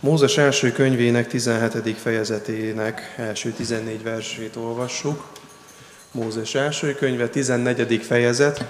Mózes 0.00 0.36
első 0.36 0.72
könyvének 0.72 1.26
17. 1.26 1.98
fejezetének 1.98 3.14
első 3.16 3.50
14 3.50 4.02
versét 4.02 4.56
olvassuk. 4.56 5.26
Mózes 6.10 6.54
első 6.54 6.94
könyve, 6.94 7.28
14. 7.28 8.02
fejezet, 8.02 8.64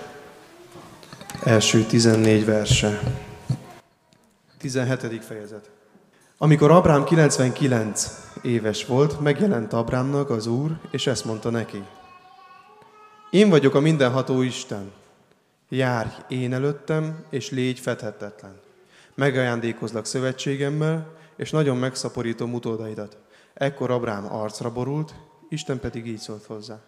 első 1.45 1.83
14 1.83 2.45
verse. 2.45 3.01
17. 4.59 5.25
fejezet. 5.25 5.71
Amikor 6.39 6.71
Abrám 6.71 7.05
99 7.05 8.11
éves 8.43 8.87
volt, 8.87 9.21
megjelent 9.21 9.73
Abrámnak 9.73 10.31
az 10.31 10.47
Úr, 10.47 10.71
és 10.91 11.07
ezt 11.07 11.25
mondta 11.25 11.51
neki. 11.51 11.83
Én 13.31 13.49
vagyok 13.49 13.75
a 13.75 13.81
mindenható 13.81 14.43
Isten. 14.43 14.93
Járj 15.69 16.11
én 16.29 16.55
előttem, 16.55 17.25
és 17.31 17.51
légy 17.51 17.79
fedhetetlen. 17.79 18.66
Megajándékozlak 19.17 20.05
szövetségemmel, 20.07 21.13
és 21.37 21.51
nagyon 21.51 21.77
megszaporítom 21.77 22.55
utódaidat. 22.55 23.19
Ekkor 23.55 23.91
Abrám 23.91 24.35
arcra 24.35 24.73
borult, 24.73 25.15
Isten 25.49 25.81
pedig 25.81 26.07
így 26.07 26.19
szólt 26.19 26.45
hozzá. 26.45 26.81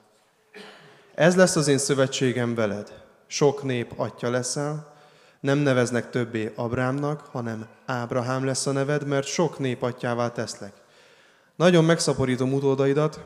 Ez 1.14 1.36
lesz 1.36 1.56
az 1.56 1.68
én 1.68 1.78
szövetségem 1.78 2.54
veled. 2.54 3.02
Sok 3.26 3.62
nép 3.62 3.92
atya 3.96 4.30
leszel, 4.30 4.96
nem 5.40 5.58
neveznek 5.58 6.10
többé 6.10 6.52
Abrámnak, 6.56 7.20
hanem 7.20 7.66
Ábrahám 7.86 8.44
lesz 8.44 8.66
a 8.66 8.72
neved, 8.72 9.06
mert 9.06 9.26
sok 9.26 9.58
nép 9.58 9.82
atyává 9.82 10.32
teszlek. 10.32 10.72
Nagyon 11.56 11.84
megszaporítom 11.84 12.52
utódaidat, 12.52 13.20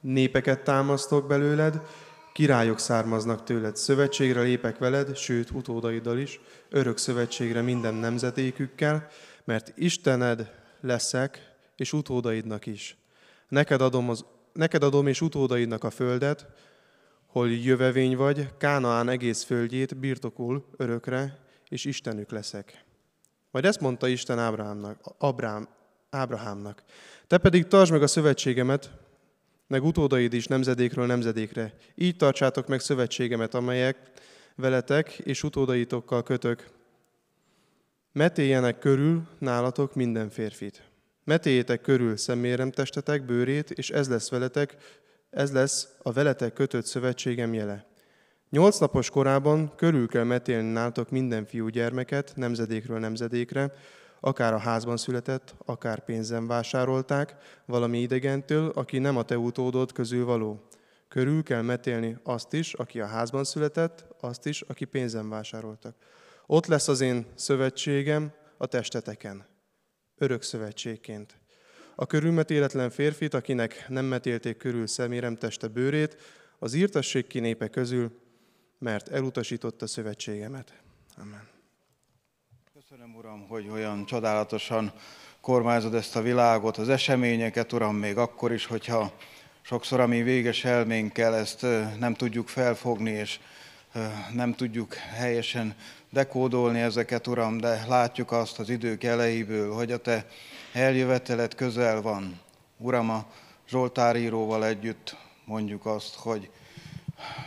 népeket 0.00 0.64
támasztok 0.64 1.26
belőled, 1.26 1.80
királyok 2.40 2.78
származnak 2.78 3.44
tőled, 3.44 3.76
szövetségre 3.76 4.40
lépek 4.40 4.78
veled, 4.78 5.16
sőt 5.16 5.50
utódaiddal 5.50 6.18
is, 6.18 6.40
örök 6.68 6.98
szövetségre 6.98 7.62
minden 7.62 7.94
nemzetékükkel, 7.94 9.08
mert 9.44 9.72
Istened 9.76 10.52
leszek, 10.80 11.54
és 11.76 11.92
utódaidnak 11.92 12.66
is. 12.66 12.96
Neked 13.48 13.80
adom, 13.80 14.08
az, 14.08 14.24
neked 14.52 14.82
adom 14.82 15.06
és 15.06 15.20
utódaidnak 15.20 15.84
a 15.84 15.90
földet, 15.90 16.46
hol 17.26 17.50
jövevény 17.50 18.16
vagy, 18.16 18.48
Kánaán 18.58 19.08
egész 19.08 19.42
földjét 19.42 19.96
birtokul 19.96 20.64
örökre, 20.76 21.38
és 21.68 21.84
Istenük 21.84 22.30
leszek. 22.30 22.84
Majd 23.50 23.64
ezt 23.64 23.80
mondta 23.80 24.08
Isten 24.08 24.38
Ábrahámnak, 24.38 25.00
Abrám, 25.18 25.68
Ábrahámnak. 26.10 26.82
Te 27.26 27.38
pedig 27.38 27.66
tartsd 27.66 27.92
meg 27.92 28.02
a 28.02 28.06
szövetségemet, 28.06 28.90
meg 29.70 29.84
utódaid 29.84 30.32
is 30.32 30.46
nemzedékről 30.46 31.06
nemzedékre. 31.06 31.72
Így 31.94 32.16
tartsátok 32.16 32.66
meg 32.66 32.80
szövetségemet, 32.80 33.54
amelyek 33.54 33.96
veletek 34.54 35.18
és 35.18 35.42
utódaitokkal 35.42 36.22
kötök. 36.22 36.66
Metéljenek 38.12 38.78
körül 38.78 39.22
nálatok 39.38 39.94
minden 39.94 40.30
férfit. 40.30 40.82
Metéljétek 41.24 41.80
körül 41.80 42.16
szemérem 42.16 42.70
testetek, 42.70 43.24
bőrét, 43.24 43.70
és 43.70 43.90
ez 43.90 44.08
lesz 44.08 44.30
veletek 44.30 44.76
ez 45.30 45.52
lesz 45.52 45.88
a 46.02 46.12
veletek 46.12 46.52
kötött 46.52 46.84
szövetségem 46.84 47.54
jele. 47.54 47.86
Nyolc 48.50 48.78
napos 48.78 49.10
korában 49.10 49.74
körül 49.76 50.08
kell 50.08 50.24
metélni 50.24 50.72
nálatok 50.72 51.10
minden 51.10 51.44
fiú 51.44 51.68
gyermeket, 51.68 52.32
nemzedékről 52.36 52.98
nemzedékre, 52.98 53.72
akár 54.20 54.52
a 54.52 54.58
házban 54.58 54.96
született, 54.96 55.54
akár 55.64 56.04
pénzen 56.04 56.46
vásárolták, 56.46 57.36
valami 57.66 58.00
idegentől, 58.00 58.68
aki 58.68 58.98
nem 58.98 59.16
a 59.16 59.22
te 59.22 59.38
utódod 59.38 59.92
közül 59.92 60.24
való. 60.24 60.68
Körül 61.08 61.42
kell 61.42 61.62
metélni 61.62 62.16
azt 62.22 62.52
is, 62.52 62.74
aki 62.74 63.00
a 63.00 63.06
házban 63.06 63.44
született, 63.44 64.06
azt 64.20 64.46
is, 64.46 64.60
aki 64.60 64.84
pénzen 64.84 65.28
vásároltak. 65.28 65.96
Ott 66.46 66.66
lesz 66.66 66.88
az 66.88 67.00
én 67.00 67.26
szövetségem 67.34 68.32
a 68.56 68.66
testeteken, 68.66 69.46
örök 70.16 70.42
szövetségként 70.42 71.40
a 72.00 72.06
körülmetéletlen 72.06 72.90
férfit, 72.90 73.34
akinek 73.34 73.84
nem 73.88 74.04
metélték 74.04 74.56
körül 74.56 74.86
szemérem 74.86 75.36
teste 75.36 75.68
bőrét, 75.68 76.16
az 76.58 76.74
írtasség 76.74 77.26
ki 77.26 77.40
népe 77.40 77.68
közül, 77.68 78.10
mert 78.78 79.08
elutasította 79.08 79.86
szövetségemet. 79.86 80.82
Amen. 81.16 81.49
Köszönöm, 82.90 83.16
Uram, 83.16 83.46
hogy 83.48 83.68
olyan 83.68 84.06
csodálatosan 84.06 84.92
kormányzod 85.40 85.94
ezt 85.94 86.16
a 86.16 86.22
világot, 86.22 86.76
az 86.76 86.88
eseményeket, 86.88 87.72
Uram, 87.72 87.96
még 87.96 88.16
akkor 88.16 88.52
is, 88.52 88.66
hogyha 88.66 89.12
sokszor 89.62 90.00
a 90.00 90.06
mi 90.06 90.22
véges 90.22 90.64
elménkkel 90.64 91.34
ezt 91.34 91.66
nem 91.98 92.14
tudjuk 92.14 92.48
felfogni, 92.48 93.10
és 93.10 93.40
nem 94.32 94.54
tudjuk 94.54 94.94
helyesen 94.94 95.74
dekódolni 96.10 96.80
ezeket, 96.80 97.26
Uram, 97.26 97.58
de 97.58 97.84
látjuk 97.88 98.32
azt 98.32 98.58
az 98.58 98.68
idők 98.68 99.04
elejéből, 99.04 99.74
hogy 99.74 99.92
a 99.92 99.98
Te 99.98 100.26
eljövetelet 100.72 101.54
közel 101.54 102.02
van. 102.02 102.40
Uram, 102.76 103.10
a 103.10 103.26
Zsoltáríróval 103.68 104.66
együtt 104.66 105.16
mondjuk 105.44 105.86
azt, 105.86 106.14
hogy 106.14 106.50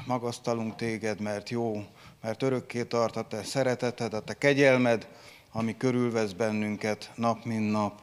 magasztalunk 0.06 0.76
téged, 0.76 1.20
mert 1.20 1.50
jó, 1.50 1.86
mert 2.22 2.42
örökké 2.42 2.84
tart 2.84 3.16
a 3.16 3.28
te 3.28 3.44
szereteted, 3.44 4.14
a 4.14 4.20
te 4.20 4.34
kegyelmed, 4.34 5.08
ami 5.54 5.78
körülvesz 5.78 6.32
bennünket 6.32 7.12
nap, 7.16 7.46
mint 7.46 7.72
nap. 7.72 8.00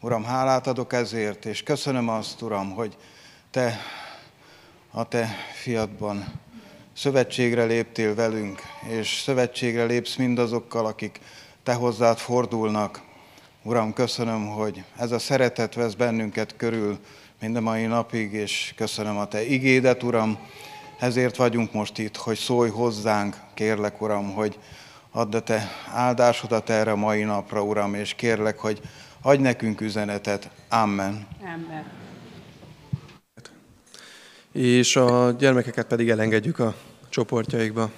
Uram, 0.00 0.24
hálát 0.24 0.66
adok 0.66 0.92
ezért, 0.92 1.44
és 1.44 1.62
köszönöm 1.62 2.08
azt, 2.08 2.42
Uram, 2.42 2.70
hogy 2.70 2.96
te 3.50 3.78
a 4.90 5.08
te 5.08 5.28
fiatban 5.62 6.24
szövetségre 6.92 7.64
léptél 7.64 8.14
velünk, 8.14 8.62
és 8.88 9.20
szövetségre 9.24 9.84
lépsz 9.84 10.16
mindazokkal, 10.16 10.86
akik 10.86 11.20
te 11.62 11.74
hozzád 11.74 12.18
fordulnak, 12.18 13.02
Uram, 13.62 13.92
köszönöm, 13.92 14.46
hogy 14.46 14.84
ez 14.96 15.10
a 15.10 15.18
szeretet 15.18 15.74
vesz 15.74 15.94
bennünket 15.94 16.56
körül 16.56 16.98
mind 17.40 17.56
a 17.56 17.60
mai 17.60 17.86
napig, 17.86 18.32
és 18.32 18.72
köszönöm 18.76 19.16
a 19.16 19.28
Te 19.28 19.46
igédet, 19.46 20.02
Uram. 20.02 20.38
Ezért 20.98 21.36
vagyunk 21.36 21.72
most 21.72 21.98
itt, 21.98 22.16
hogy 22.16 22.36
szólj 22.36 22.70
hozzánk, 22.70 23.36
kérlek, 23.54 24.00
Uram, 24.00 24.32
hogy 24.32 24.58
add 25.12 25.34
a 25.34 25.40
Te 25.40 25.68
áldásodat 25.92 26.70
erre 26.70 26.90
a 26.90 26.96
mai 26.96 27.22
napra, 27.22 27.62
Uram, 27.62 27.94
és 27.94 28.14
kérlek, 28.14 28.58
hogy 28.58 28.80
adj 29.22 29.42
nekünk 29.42 29.80
üzenetet. 29.80 30.50
Amen. 30.68 31.26
Amen. 31.40 31.84
És 34.52 34.96
a 34.96 35.30
gyermekeket 35.30 35.86
pedig 35.86 36.08
elengedjük 36.08 36.58
a 36.58 36.74
csoportjaikba. 37.08 37.90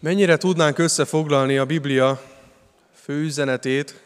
Mennyire 0.00 0.36
tudnánk 0.36 0.78
összefoglalni 0.78 1.58
a 1.58 1.66
Biblia 1.66 2.22
fő 2.94 3.22
üzenetét, 3.22 4.02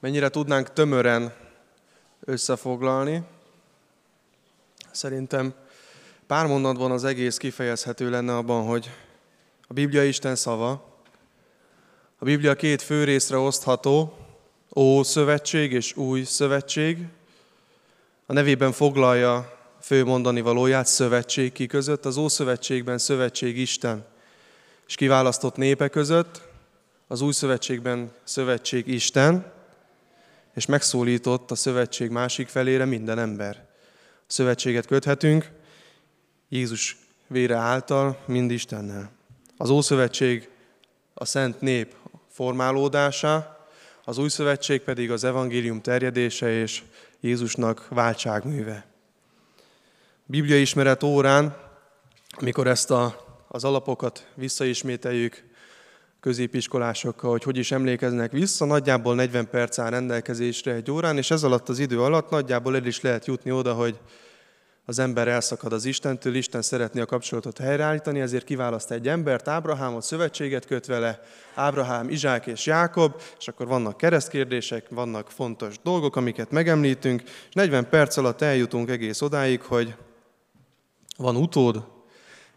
mennyire 0.00 0.28
tudnánk 0.28 0.72
tömören 0.72 1.32
összefoglalni? 2.20 3.22
Szerintem 4.90 5.54
pár 6.26 6.46
mondatban 6.46 6.90
az 6.90 7.04
egész 7.04 7.36
kifejezhető 7.36 8.10
lenne 8.10 8.36
abban, 8.36 8.66
hogy 8.66 8.90
a 9.68 9.72
Biblia 9.72 10.04
Isten 10.04 10.36
szava, 10.36 10.92
a 12.18 12.24
Biblia 12.24 12.54
két 12.54 12.82
fő 12.82 13.04
részre 13.04 13.36
osztható, 13.36 14.18
Ó 14.76 15.02
szövetség 15.02 15.72
és 15.72 15.96
Új 15.96 16.22
szövetség. 16.22 16.98
A 18.26 18.32
nevében 18.32 18.72
foglalja 18.72 19.58
fő 19.80 20.04
mondani 20.04 20.40
valóját 20.40 20.86
szövetség 20.86 21.52
ki 21.52 21.66
között. 21.66 22.04
Az 22.04 22.16
Ószövetségben 22.16 22.98
szövetség 22.98 23.58
Isten 23.58 24.06
és 24.86 24.94
kiválasztott 24.94 25.56
népe 25.56 25.88
között, 25.88 26.42
az 27.06 27.20
új 27.20 27.32
szövetségben 27.32 28.12
szövetség 28.24 28.86
Isten, 28.86 29.52
és 30.54 30.66
megszólított 30.66 31.50
a 31.50 31.54
szövetség 31.54 32.10
másik 32.10 32.48
felére 32.48 32.84
minden 32.84 33.18
ember. 33.18 33.66
A 34.02 34.32
szövetséget 34.32 34.86
köthetünk 34.86 35.50
Jézus 36.48 36.96
vére 37.26 37.56
által, 37.56 38.22
mind 38.26 38.50
Istennel. 38.50 39.10
Az 39.56 39.70
Ószövetség 39.70 40.48
a 41.14 41.24
szent 41.24 41.60
nép 41.60 41.94
formálódása, 42.28 43.66
az 44.04 44.18
új 44.18 44.28
szövetség 44.28 44.80
pedig 44.80 45.10
az 45.10 45.24
evangélium 45.24 45.80
terjedése 45.80 46.50
és 46.50 46.82
Jézusnak 47.20 47.88
váltságműve. 47.88 48.86
Biblia 50.26 50.60
ismeret 50.60 51.02
órán, 51.02 51.56
amikor 52.38 52.66
ezt 52.66 52.90
a 52.90 53.24
az 53.54 53.64
alapokat 53.64 54.26
visszaismételjük 54.34 55.44
középiskolásokkal, 56.20 57.30
hogy 57.30 57.42
hogy 57.42 57.56
is 57.56 57.72
emlékeznek 57.72 58.32
vissza. 58.32 58.64
Nagyjából 58.64 59.14
40 59.14 59.48
perc 59.50 59.78
áll 59.78 59.90
rendelkezésre 59.90 60.72
egy 60.72 60.90
órán, 60.90 61.16
és 61.16 61.30
ez 61.30 61.42
alatt 61.42 61.68
az 61.68 61.78
idő 61.78 62.02
alatt 62.02 62.30
nagyjából 62.30 62.76
el 62.76 62.86
is 62.86 63.00
lehet 63.00 63.26
jutni 63.26 63.50
oda, 63.50 63.74
hogy 63.74 63.98
az 64.86 64.98
ember 64.98 65.28
elszakad 65.28 65.72
az 65.72 65.84
Istentől, 65.84 66.34
Isten 66.34 66.62
szeretné 66.62 67.00
a 67.00 67.06
kapcsolatot 67.06 67.58
helyreállítani, 67.58 68.20
ezért 68.20 68.44
kiválaszt 68.44 68.90
egy 68.90 69.08
embert, 69.08 69.48
Ábrahámot, 69.48 70.02
szövetséget 70.02 70.66
köt 70.66 70.86
vele, 70.86 71.22
Ábrahám, 71.54 72.08
Izsák 72.08 72.46
és 72.46 72.66
Jákob, 72.66 73.20
és 73.38 73.48
akkor 73.48 73.66
vannak 73.66 73.96
keresztkérdések, 73.96 74.86
vannak 74.88 75.30
fontos 75.30 75.74
dolgok, 75.82 76.16
amiket 76.16 76.50
megemlítünk, 76.50 77.22
és 77.22 77.54
40 77.54 77.88
perc 77.88 78.16
alatt 78.16 78.40
eljutunk 78.40 78.90
egész 78.90 79.20
odáig, 79.20 79.62
hogy 79.62 79.94
van 81.16 81.36
utód, 81.36 81.84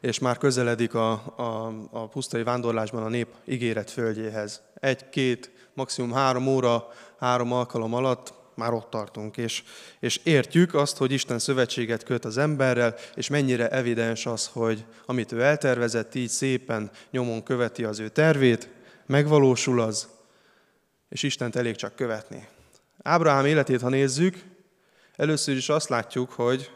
és 0.01 0.19
már 0.19 0.37
közeledik 0.37 0.93
a, 0.93 1.11
a, 1.35 1.73
a 1.91 2.07
pusztai 2.07 2.43
vándorlásban 2.43 3.03
a 3.03 3.09
nép 3.09 3.27
ígéret 3.45 3.91
földjéhez. 3.91 4.61
Egy-két, 4.73 5.51
maximum 5.73 6.11
három 6.11 6.47
óra, 6.47 6.87
három 7.19 7.51
alkalom 7.51 7.93
alatt 7.93 8.33
már 8.57 8.73
ott 8.73 8.89
tartunk, 8.89 9.37
és, 9.37 9.63
és 9.99 10.19
értjük 10.23 10.73
azt, 10.73 10.97
hogy 10.97 11.11
Isten 11.11 11.39
szövetséget 11.39 12.03
köt 12.03 12.25
az 12.25 12.37
emberrel, 12.37 12.95
és 13.15 13.27
mennyire 13.27 13.69
evidens 13.69 14.25
az, 14.25 14.49
hogy 14.53 14.85
amit 15.05 15.31
ő 15.31 15.41
eltervezett, 15.41 16.15
így 16.15 16.29
szépen 16.29 16.91
nyomon 17.11 17.43
követi 17.43 17.83
az 17.83 17.99
ő 17.99 18.09
tervét, 18.09 18.69
megvalósul 19.05 19.81
az, 19.81 20.07
és 21.09 21.23
Istent 21.23 21.55
elég 21.55 21.75
csak 21.75 21.95
követni. 21.95 22.47
Ábrahám 23.03 23.45
életét, 23.45 23.81
ha 23.81 23.89
nézzük, 23.89 24.43
először 25.15 25.55
is 25.55 25.69
azt 25.69 25.89
látjuk, 25.89 26.31
hogy 26.31 26.71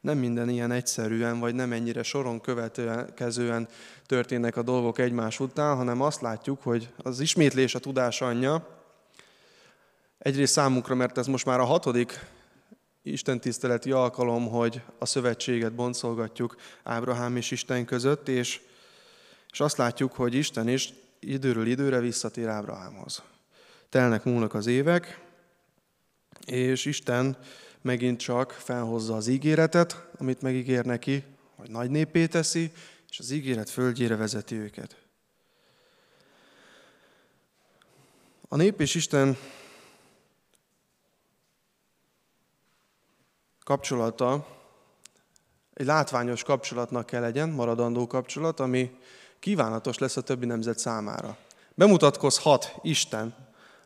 nem 0.00 0.18
minden 0.18 0.48
ilyen 0.48 0.72
egyszerűen, 0.72 1.38
vagy 1.38 1.54
nem 1.54 1.72
ennyire 1.72 2.02
soron 2.02 2.40
következően 2.40 3.68
történnek 4.06 4.56
a 4.56 4.62
dolgok 4.62 4.98
egymás 4.98 5.40
után, 5.40 5.76
hanem 5.76 6.00
azt 6.00 6.20
látjuk, 6.20 6.62
hogy 6.62 6.92
az 6.96 7.20
ismétlés 7.20 7.74
a 7.74 7.78
tudás 7.78 8.20
anyja, 8.20 8.73
egyrészt 10.18 10.52
számunkra, 10.52 10.94
mert 10.94 11.18
ez 11.18 11.26
most 11.26 11.44
már 11.44 11.60
a 11.60 11.64
hatodik 11.64 12.26
Isten 13.02 13.40
tiszteleti 13.40 13.90
alkalom, 13.90 14.48
hogy 14.48 14.82
a 14.98 15.06
szövetséget 15.06 15.74
boncolgatjuk 15.74 16.56
Ábrahám 16.82 17.36
és 17.36 17.50
Isten 17.50 17.84
között, 17.84 18.28
és, 18.28 18.60
és 19.50 19.60
azt 19.60 19.76
látjuk, 19.76 20.12
hogy 20.12 20.34
Isten 20.34 20.68
is 20.68 20.92
időről 21.20 21.66
időre 21.66 22.00
visszatér 22.00 22.48
Ábrahámhoz. 22.48 23.22
Telnek 23.88 24.24
múlnak 24.24 24.54
az 24.54 24.66
évek, 24.66 25.20
és 26.46 26.84
Isten 26.84 27.36
megint 27.80 28.18
csak 28.18 28.50
felhozza 28.50 29.16
az 29.16 29.26
ígéretet, 29.26 30.06
amit 30.18 30.42
megígér 30.42 30.84
neki, 30.84 31.24
hogy 31.56 31.70
nagy 31.70 31.90
népé 31.90 32.26
teszi, 32.26 32.72
és 33.10 33.18
az 33.18 33.30
ígéret 33.30 33.70
földjére 33.70 34.16
vezeti 34.16 34.54
őket. 34.54 34.96
A 38.48 38.56
nép 38.56 38.80
és 38.80 38.94
Isten 38.94 39.36
kapcsolata 43.64 44.46
egy 45.74 45.86
látványos 45.86 46.42
kapcsolatnak 46.42 47.06
kell 47.06 47.20
legyen, 47.20 47.48
maradandó 47.48 48.06
kapcsolat, 48.06 48.60
ami 48.60 48.98
kívánatos 49.38 49.98
lesz 49.98 50.16
a 50.16 50.20
többi 50.20 50.46
nemzet 50.46 50.78
számára. 50.78 51.36
Bemutatkozhat 51.74 52.74
Isten 52.82 53.34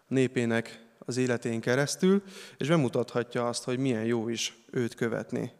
népének 0.07 0.87
az 0.99 1.17
életén 1.17 1.61
keresztül, 1.61 2.23
és 2.57 2.69
bemutathatja 2.69 3.49
azt, 3.49 3.65
hogy 3.65 3.79
milyen 3.79 4.05
jó 4.05 4.29
is 4.29 4.57
őt 4.71 4.95
követni. 4.95 5.53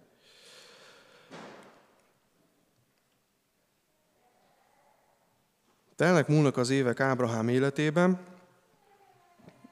Telnek 5.97 6.29
múlnak 6.29 6.57
az 6.57 6.71
évek 6.71 7.01
Ábrahám 7.01 7.49
életében, 7.49 8.21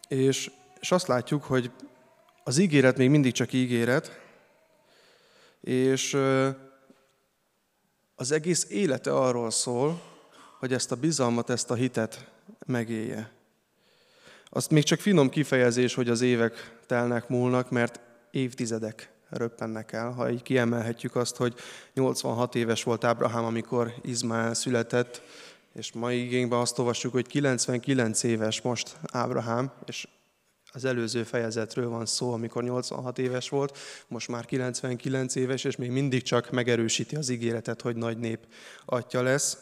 és, 0.09 0.51
és 0.81 0.91
azt 0.91 1.07
látjuk, 1.07 1.45
hogy 1.45 1.71
az 2.45 2.59
ígéret 2.59 2.97
még 2.97 3.11
mindig 3.11 3.33
csak 3.33 3.53
ígéret, 3.53 4.25
és 5.67 6.19
az 8.15 8.31
egész 8.33 8.67
élete 8.71 9.13
arról 9.13 9.51
szól, 9.51 10.03
hogy 10.59 10.73
ezt 10.73 10.93
a 10.93 10.97
bizalmat, 10.97 11.51
ezt 11.51 11.71
a 11.71 11.75
hitet 11.75 12.31
megélje. 12.67 13.31
Azt 14.51 14.71
még 14.71 14.83
csak 14.83 15.01
finom 15.01 15.29
kifejezés, 15.29 15.95
hogy 15.95 16.09
az 16.09 16.21
évek 16.21 16.79
telnek 16.87 17.29
múlnak, 17.29 17.71
mert 17.71 18.01
évtizedek 18.31 19.11
röppennek 19.29 19.93
el. 19.93 20.11
Ha 20.11 20.31
így 20.31 20.43
kiemelhetjük 20.43 21.17
azt, 21.17 21.37
hogy 21.37 21.55
86 21.95 22.55
éves 22.55 22.83
volt 22.83 23.05
Ábrahám, 23.05 23.45
amikor 23.45 23.95
Izmael 24.03 24.55
született, 24.55 25.23
és 25.73 25.93
mai 25.93 26.25
igényben 26.25 26.59
azt 26.59 26.79
olvassuk, 26.79 27.12
hogy 27.12 27.27
99 27.27 28.23
éves 28.23 28.61
most 28.61 28.97
Ábrahám, 29.12 29.73
és 29.87 30.07
az 30.76 30.84
előző 30.84 31.23
fejezetről 31.23 31.88
van 31.88 32.06
szó, 32.06 32.32
amikor 32.32 32.62
86 32.62 33.19
éves 33.19 33.49
volt, 33.49 33.78
most 34.08 34.28
már 34.28 34.44
99 34.44 35.34
éves, 35.34 35.64
és 35.64 35.76
még 35.76 35.90
mindig 35.90 36.23
csak 36.23 36.50
megerősíti 36.50 37.17
az 37.17 37.28
ígéretet, 37.28 37.81
hogy 37.81 37.96
nagy 37.96 38.19
nép 38.19 38.46
atya 38.84 39.23
lesz. 39.23 39.58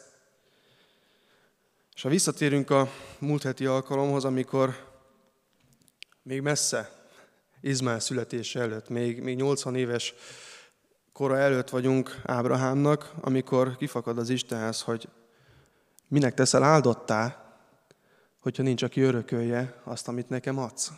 És 1.95 2.01
ha 2.01 2.09
visszatérünk 2.09 2.69
a 2.69 2.89
múlt 3.19 3.43
heti 3.43 3.65
alkalomhoz, 3.65 4.25
amikor 4.25 4.93
még 6.23 6.41
messze 6.41 6.91
Izmael 7.61 7.99
születése 7.99 8.59
előtt, 8.59 8.89
még, 8.89 9.21
még 9.21 9.35
80 9.35 9.75
éves 9.75 10.13
kora 11.13 11.37
előtt 11.37 11.69
vagyunk 11.69 12.21
Ábrahámnak, 12.23 13.11
amikor 13.21 13.77
kifakad 13.77 14.17
az 14.17 14.29
Istenhez, 14.29 14.81
hogy 14.81 15.07
minek 16.07 16.33
teszel 16.33 16.63
áldottá, 16.63 17.45
hogyha 18.41 18.63
nincs, 18.63 18.83
aki 18.83 19.01
örökölje 19.01 19.81
azt, 19.83 20.07
amit 20.07 20.29
nekem 20.29 20.57
adsz. 20.57 20.91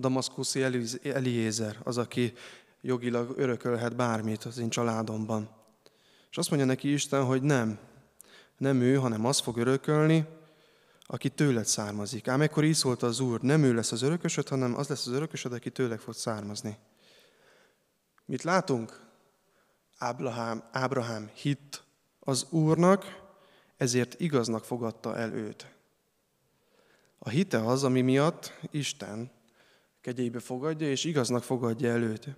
A 0.00 0.02
damaszkuszi 0.02 0.62
Eliézer 1.02 1.78
az, 1.82 1.98
aki 1.98 2.32
jogilag 2.80 3.38
örökölhet 3.38 3.96
bármit 3.96 4.44
az 4.44 4.58
én 4.58 4.68
családomban. 4.68 5.50
És 6.30 6.38
azt 6.38 6.48
mondja 6.50 6.68
neki 6.68 6.92
Isten, 6.92 7.24
hogy 7.24 7.42
nem, 7.42 7.78
nem 8.56 8.80
ő, 8.80 8.94
hanem 8.94 9.24
az 9.24 9.38
fog 9.38 9.56
örökölni, 9.56 10.26
aki 11.06 11.28
tőled 11.28 11.64
származik. 11.64 12.28
Ám 12.28 12.40
ekkor 12.40 12.64
így 12.64 12.74
szólt 12.74 13.02
az 13.02 13.20
Úr, 13.20 13.40
nem 13.40 13.62
ő 13.62 13.74
lesz 13.74 13.92
az 13.92 14.02
örökösöd, 14.02 14.48
hanem 14.48 14.76
az 14.76 14.88
lesz 14.88 15.06
az 15.06 15.12
örökösöd, 15.12 15.52
aki 15.52 15.70
tőleg 15.70 16.00
fog 16.00 16.14
származni. 16.14 16.78
Mit 18.24 18.42
látunk? 18.42 19.00
Ábrahám, 19.98 20.64
Ábrahám 20.72 21.30
hitt 21.34 21.82
az 22.20 22.46
Úrnak, 22.50 23.04
ezért 23.76 24.20
igaznak 24.20 24.64
fogadta 24.64 25.16
el 25.16 25.32
őt. 25.32 25.66
A 27.18 27.28
hite 27.28 27.66
az, 27.66 27.84
ami 27.84 28.00
miatt 28.00 28.52
Isten 28.70 29.38
kegyébe 30.00 30.38
fogadja, 30.38 30.90
és 30.90 31.04
igaznak 31.04 31.42
fogadja 31.42 31.90
el 31.90 32.02
őt. 32.02 32.28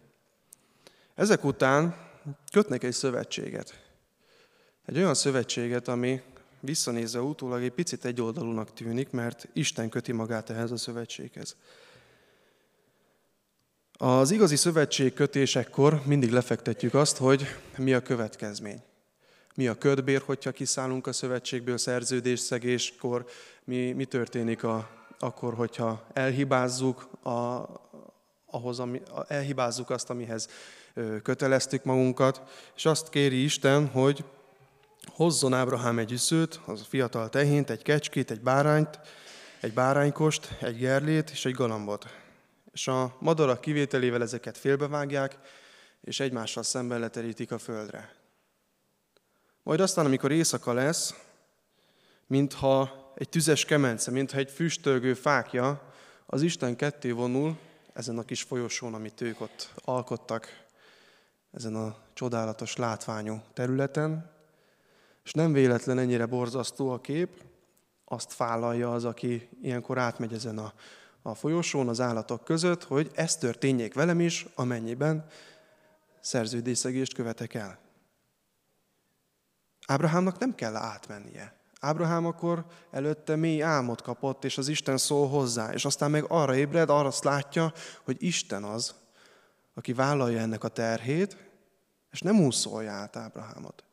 Ezek 1.15 1.45
után 1.45 2.11
kötnek 2.53 2.83
egy 2.83 2.93
szövetséget. 2.93 3.91
Egy 4.85 4.97
olyan 4.97 5.15
szövetséget, 5.15 5.89
ami 5.89 6.23
visszanézve 6.61 7.21
utólag 7.21 7.63
egy 7.63 7.73
picit 7.73 8.05
egyoldalúnak 8.05 8.73
tűnik, 8.73 9.11
mert 9.11 9.49
Isten 9.53 9.89
köti 9.89 10.13
magát 10.13 10.51
ehhez 10.51 10.71
a 10.71 10.77
szövetséghez. 10.77 11.57
Az 13.93 14.31
igazi 14.31 14.57
szövetség 14.57 15.15
kötésekkor 15.15 16.03
mindig 16.05 16.31
lefektetjük 16.31 16.95
azt, 16.95 17.17
hogy 17.17 17.47
mi 17.77 17.93
a 17.93 18.03
következmény. 18.03 18.83
Mi 19.55 19.69
a 19.69 19.79
ködbér, 19.79 20.23
hogyha 20.25 20.51
kiszállunk 20.51 21.07
a 21.07 21.13
szövetségből 21.13 21.79
szerződésszegéskor, 21.79 23.27
mi, 23.65 23.93
mi 23.93 24.05
történik 24.05 24.65
a, 24.65 24.91
akkor, 25.23 25.55
hogyha 25.55 26.07
elhibázzuk, 26.13 27.09
a, 27.25 27.69
ahhoz, 28.47 28.79
ami, 28.79 29.03
elhibázzuk 29.29 29.91
azt, 29.91 30.11
amihez 30.11 30.49
köteleztük 31.23 31.85
magunkat, 31.85 32.43
és 32.77 32.87
azt 32.87 33.09
kéri 33.09 33.43
Isten, 33.43 33.89
hogy 33.89 34.25
hozzon 35.07 35.55
Ábrahám 35.55 35.99
egy 35.99 36.13
üszőt, 36.13 36.61
az 36.67 36.83
fiatal 36.89 37.29
tehént, 37.29 37.71
egy 37.71 37.83
kecskét, 37.83 38.31
egy 38.31 38.41
bárányt, 38.41 39.01
egy 39.61 39.73
báránykost, 39.73 40.57
egy 40.61 40.77
gerlét 40.77 41.31
és 41.31 41.45
egy 41.45 41.55
galambot. 41.55 42.07
És 42.73 42.89
a 42.89 43.17
madarak 43.19 43.61
kivételével 43.61 44.23
ezeket 44.23 44.59
félbevágják, 44.59 45.39
és 46.01 46.21
egymással 46.21 46.63
szemben 46.63 47.01
leterítik 47.01 47.53
a 47.53 47.59
földre. 47.59 48.15
Majd 49.63 49.81
aztán, 49.81 50.05
amikor 50.05 50.33
éjszaka 50.33 50.73
lesz, 50.73 51.15
mintha 52.27 53.02
egy 53.15 53.29
tüzes 53.29 53.65
kemence, 53.65 54.11
mintha 54.11 54.39
egy 54.39 54.51
füstölgő 54.51 55.15
fákja, 55.15 55.93
az 56.27 56.43
Isten 56.43 56.77
ketté 56.77 57.11
vonul 57.11 57.59
ezen 57.93 58.19
a 58.19 58.25
kis 58.25 58.43
folyosón, 58.43 58.95
amit 58.95 59.21
ők 59.21 59.41
ott 59.41 59.73
alkottak, 59.75 60.61
ezen 61.53 61.75
a 61.75 61.97
csodálatos 62.13 62.77
látványú 62.77 63.41
területen, 63.53 64.31
és 65.25 65.33
nem 65.33 65.53
véletlen 65.53 65.99
ennyire 65.99 66.27
borzasztó 66.27 66.91
a 66.91 67.01
kép, 67.01 67.43
azt 68.05 68.33
fálalja 68.33 68.93
az, 68.93 69.05
aki 69.05 69.49
ilyenkor 69.63 69.99
átmegy 69.99 70.33
ezen 70.33 70.59
a, 70.59 70.73
a 71.23 71.35
folyosón 71.35 71.89
az 71.89 72.01
állatok 72.01 72.45
között, 72.45 72.85
hogy 72.85 73.11
ez 73.15 73.37
történjék 73.37 73.95
velem 73.95 74.21
is, 74.21 74.47
amennyiben 74.55 75.27
szerződésszegést 76.21 77.15
követek 77.15 77.55
el. 77.55 77.79
Ábrahámnak 79.87 80.39
nem 80.39 80.55
kell 80.55 80.77
átmennie. 80.77 81.62
Ábrahám 81.85 82.27
akkor 82.27 82.67
előtte 82.91 83.37
mély 83.37 83.63
álmot 83.63 84.03
kapott, 84.03 84.45
és 84.45 84.59
az 84.59 84.69
Isten 84.69 84.99
szól 84.99 85.29
hozzá, 85.29 85.73
és 85.73 85.85
aztán 85.85 86.11
meg 86.11 86.25
arra 86.29 86.57
ébred, 86.57 86.91
arra 86.91 87.07
azt 87.09 87.25
látja, 87.25 87.73
hogy 88.05 88.17
Isten 88.19 88.65
az, 88.65 88.95
aki 89.75 89.93
vállalja 89.93 90.41
ennek 90.41 90.65
a 90.65 90.69
terhét, 90.69 91.37
és 92.11 92.21
nem 92.21 92.41
úszolja 92.41 92.93
át 92.93 93.17
Ábrahámot. 93.17 93.85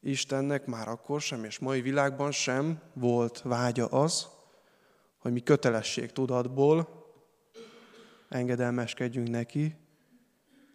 Istennek 0.00 0.66
már 0.66 0.88
akkor 0.88 1.20
sem, 1.20 1.44
és 1.44 1.58
mai 1.58 1.80
világban 1.80 2.30
sem 2.30 2.80
volt 2.94 3.40
vágya 3.42 3.86
az, 3.86 4.26
hogy 5.18 5.32
mi 5.32 5.40
kötelesség 5.40 6.12
tudatból 6.12 6.88
engedelmeskedjünk 8.28 9.28
neki, 9.28 9.76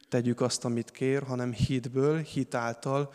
tegyük 0.10 0.42
azt, 0.42 0.66
amit 0.66 0.92
kér, 0.92 1.24
hanem 1.24 1.54
hitből, 1.54 2.20
hitáltal 2.20 3.14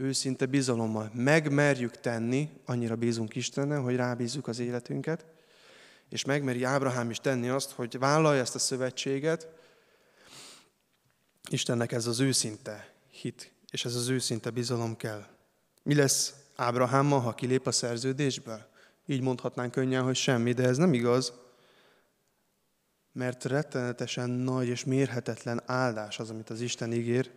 őszinte 0.00 0.46
bizalommal 0.46 1.10
megmerjük 1.14 2.00
tenni, 2.00 2.48
annyira 2.64 2.96
bízunk 2.96 3.34
Istennel, 3.34 3.80
hogy 3.80 3.96
rábízzuk 3.96 4.46
az 4.46 4.58
életünket, 4.58 5.26
és 6.08 6.24
megmeri 6.24 6.62
Ábrahám 6.62 7.10
is 7.10 7.18
tenni 7.18 7.48
azt, 7.48 7.70
hogy 7.70 7.98
vállalja 7.98 8.40
ezt 8.40 8.54
a 8.54 8.58
szövetséget, 8.58 9.48
Istennek 11.50 11.92
ez 11.92 12.06
az 12.06 12.20
őszinte 12.20 12.92
hit, 13.10 13.52
és 13.70 13.84
ez 13.84 13.94
az 13.94 14.08
őszinte 14.08 14.50
bizalom 14.50 14.96
kell. 14.96 15.26
Mi 15.82 15.94
lesz 15.94 16.34
Ábrahámmal, 16.56 17.20
ha 17.20 17.34
kilép 17.34 17.66
a 17.66 17.72
szerződésből? 17.72 18.68
Így 19.06 19.20
mondhatnánk 19.20 19.72
könnyen, 19.72 20.02
hogy 20.02 20.16
semmi, 20.16 20.52
de 20.52 20.62
ez 20.62 20.76
nem 20.76 20.92
igaz. 20.92 21.32
Mert 23.12 23.44
rettenetesen 23.44 24.30
nagy 24.30 24.68
és 24.68 24.84
mérhetetlen 24.84 25.62
áldás 25.66 26.18
az, 26.18 26.30
amit 26.30 26.50
az 26.50 26.60
Isten 26.60 26.92
ígér, 26.92 27.30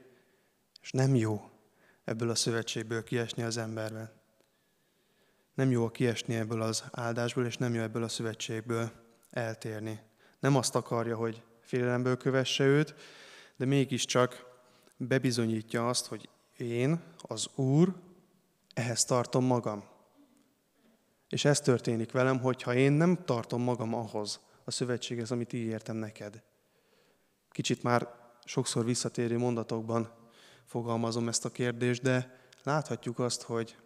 és 0.81 0.91
nem 0.91 1.15
jó 1.15 1.52
ebből 2.03 2.29
a 2.29 2.35
szövetségből 2.35 3.03
kiesni 3.03 3.43
az 3.43 3.57
emberben. 3.57 4.11
Nem 5.53 5.71
jó 5.71 5.89
kiesni 5.89 6.35
ebből 6.35 6.61
az 6.61 6.83
áldásból, 6.91 7.45
és 7.45 7.57
nem 7.57 7.73
jó 7.73 7.81
ebből 7.81 8.03
a 8.03 8.07
szövetségből 8.07 8.91
eltérni. 9.29 9.99
Nem 10.39 10.55
azt 10.55 10.75
akarja, 10.75 11.15
hogy 11.15 11.43
félelemből 11.59 12.17
kövesse 12.17 12.63
őt, 12.63 12.95
de 13.55 13.65
mégiscsak 13.65 14.45
bebizonyítja 14.97 15.89
azt, 15.89 16.05
hogy 16.05 16.29
én, 16.57 17.03
az 17.17 17.47
Úr, 17.55 17.95
ehhez 18.73 19.05
tartom 19.05 19.45
magam. 19.45 19.83
És 21.29 21.45
ez 21.45 21.59
történik 21.59 22.11
velem, 22.11 22.39
hogyha 22.39 22.73
én 22.73 22.91
nem 22.91 23.25
tartom 23.25 23.61
magam 23.61 23.93
ahhoz 23.93 24.39
a 24.63 24.71
szövetséghez, 24.71 25.31
amit 25.31 25.53
ígértem 25.53 25.95
neked. 25.95 26.43
Kicsit 27.49 27.83
már 27.83 28.07
sokszor 28.45 28.85
visszatérő 28.85 29.37
mondatokban 29.37 30.22
fogalmazom 30.65 31.27
ezt 31.27 31.45
a 31.45 31.49
kérdést, 31.49 32.01
de 32.01 32.39
láthatjuk 32.63 33.19
azt, 33.19 33.41
hogy 33.41 33.77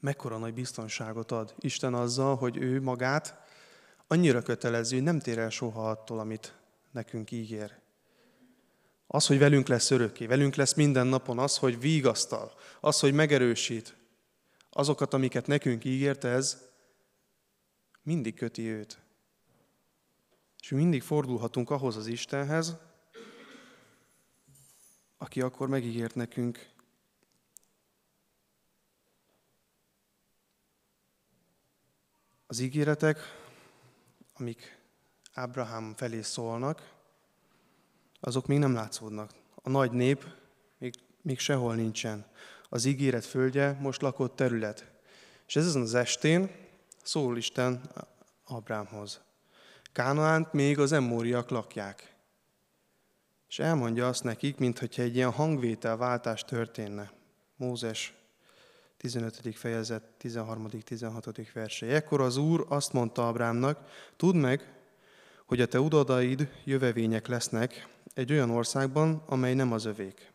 mekkora 0.00 0.38
nagy 0.38 0.54
biztonságot 0.54 1.32
ad 1.32 1.54
Isten 1.58 1.94
azzal, 1.94 2.36
hogy 2.36 2.56
ő 2.56 2.80
magát 2.80 3.38
annyira 4.06 4.42
kötelező, 4.42 4.96
hogy 4.96 5.04
nem 5.04 5.18
tér 5.18 5.38
el 5.38 5.50
soha 5.50 5.90
attól, 5.90 6.18
amit 6.18 6.54
nekünk 6.90 7.30
ígér. 7.30 7.78
Az, 9.06 9.26
hogy 9.26 9.38
velünk 9.38 9.68
lesz 9.68 9.90
örökké, 9.90 10.26
velünk 10.26 10.54
lesz 10.54 10.74
minden 10.74 11.06
napon, 11.06 11.38
az, 11.38 11.56
hogy 11.56 11.80
vígasztal, 11.80 12.52
az, 12.80 13.00
hogy 13.00 13.12
megerősít, 13.12 13.96
azokat, 14.70 15.14
amiket 15.14 15.46
nekünk 15.46 15.84
ígért, 15.84 16.24
ez 16.24 16.68
mindig 18.02 18.34
köti 18.34 18.68
őt. 18.68 18.98
És 20.60 20.68
mindig 20.68 21.02
fordulhatunk 21.02 21.70
ahhoz 21.70 21.96
az 21.96 22.06
Istenhez, 22.06 22.76
aki 25.22 25.40
akkor 25.40 25.68
megígért 25.68 26.14
nekünk. 26.14 26.68
Az 32.46 32.58
ígéretek, 32.58 33.18
amik 34.34 34.78
Ábrahám 35.32 35.94
felé 35.96 36.22
szólnak, 36.22 36.92
azok 38.20 38.46
még 38.46 38.58
nem 38.58 38.74
látszódnak. 38.74 39.30
A 39.54 39.70
nagy 39.70 39.92
nép 39.92 40.24
még, 40.78 40.94
még 41.22 41.38
sehol 41.38 41.74
nincsen. 41.74 42.26
Az 42.68 42.84
ígéret 42.84 43.24
földje 43.24 43.72
most 43.80 44.02
lakott 44.02 44.36
terület. 44.36 44.90
És 45.46 45.56
ez 45.56 45.74
az 45.74 45.94
estén 45.94 46.50
szól 47.02 47.36
Isten 47.36 47.90
Ábrámhoz. 48.46 49.20
Kánaánt 49.92 50.52
még 50.52 50.78
az 50.78 50.92
emmóriak 50.92 51.50
lakják. 51.50 52.14
És 53.50 53.58
elmondja 53.58 54.08
azt 54.08 54.24
nekik, 54.24 54.56
mintha 54.56 55.02
egy 55.02 55.14
ilyen 55.14 55.30
hangvételváltás 55.30 56.44
történne. 56.44 57.10
Mózes 57.56 58.14
15. 58.96 59.40
fejezet 59.54 60.02
13.-16. 60.22 61.46
verse. 61.52 61.86
Ekkor 61.86 62.20
az 62.20 62.36
Úr 62.36 62.66
azt 62.68 62.92
mondta 62.92 63.28
Abrámnak, 63.28 63.78
tudd 64.16 64.34
meg, 64.34 64.74
hogy 65.46 65.60
a 65.60 65.66
te 65.66 65.80
udadaid 65.80 66.48
jövevények 66.64 67.26
lesznek 67.26 67.88
egy 68.14 68.32
olyan 68.32 68.50
országban, 68.50 69.22
amely 69.26 69.54
nem 69.54 69.72
az 69.72 69.84
övék. 69.84 70.32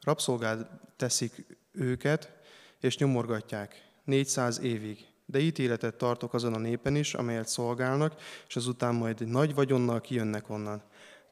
Rabszolgád 0.00 0.66
teszik 0.96 1.46
őket, 1.72 2.32
és 2.80 2.96
nyomorgatják 2.96 3.88
400 4.04 4.60
évig. 4.60 5.06
De 5.26 5.38
ítéletet 5.38 5.94
tartok 5.94 6.34
azon 6.34 6.54
a 6.54 6.58
népen 6.58 6.96
is, 6.96 7.14
amelyet 7.14 7.48
szolgálnak, 7.48 8.20
és 8.48 8.56
azután 8.56 8.94
majd 8.94 9.28
nagy 9.28 9.54
vagyonnal 9.54 10.00
kijönnek 10.00 10.50
onnan. 10.50 10.82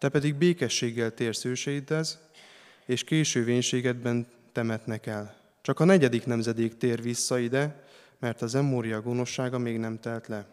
Te 0.00 0.08
pedig 0.08 0.34
békességgel 0.34 1.14
térsz 1.14 1.44
őseidhez, 1.44 2.18
és 2.86 3.04
késő 3.04 3.44
vénségedben 3.44 4.26
temetnek 4.52 5.06
el. 5.06 5.36
Csak 5.62 5.80
a 5.80 5.84
negyedik 5.84 6.26
nemzedék 6.26 6.76
tér 6.76 7.02
vissza 7.02 7.38
ide, 7.38 7.84
mert 8.18 8.42
az 8.42 8.54
emmória 8.54 9.00
gonoszsága 9.02 9.58
még 9.58 9.78
nem 9.78 9.98
telt 9.98 10.26
le. 10.26 10.46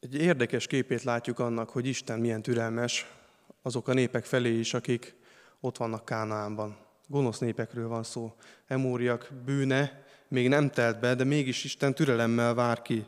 Egy 0.00 0.14
érdekes 0.14 0.66
képét 0.66 1.02
látjuk 1.02 1.38
annak, 1.38 1.70
hogy 1.70 1.86
Isten 1.86 2.18
milyen 2.18 2.42
türelmes 2.42 3.06
azok 3.62 3.88
a 3.88 3.92
népek 3.92 4.24
felé 4.24 4.58
is, 4.58 4.74
akik 4.74 5.14
ott 5.60 5.76
vannak 5.76 6.04
Kánaánban. 6.04 6.78
Gonosz 7.06 7.38
népekről 7.38 7.88
van 7.88 8.02
szó. 8.02 8.34
Emóriak 8.66 9.30
bűne 9.44 10.06
még 10.28 10.48
nem 10.48 10.70
telt 10.70 11.00
be, 11.00 11.14
de 11.14 11.24
mégis 11.24 11.64
Isten 11.64 11.94
türelemmel 11.94 12.54
vár 12.54 12.82
ki. 12.82 13.06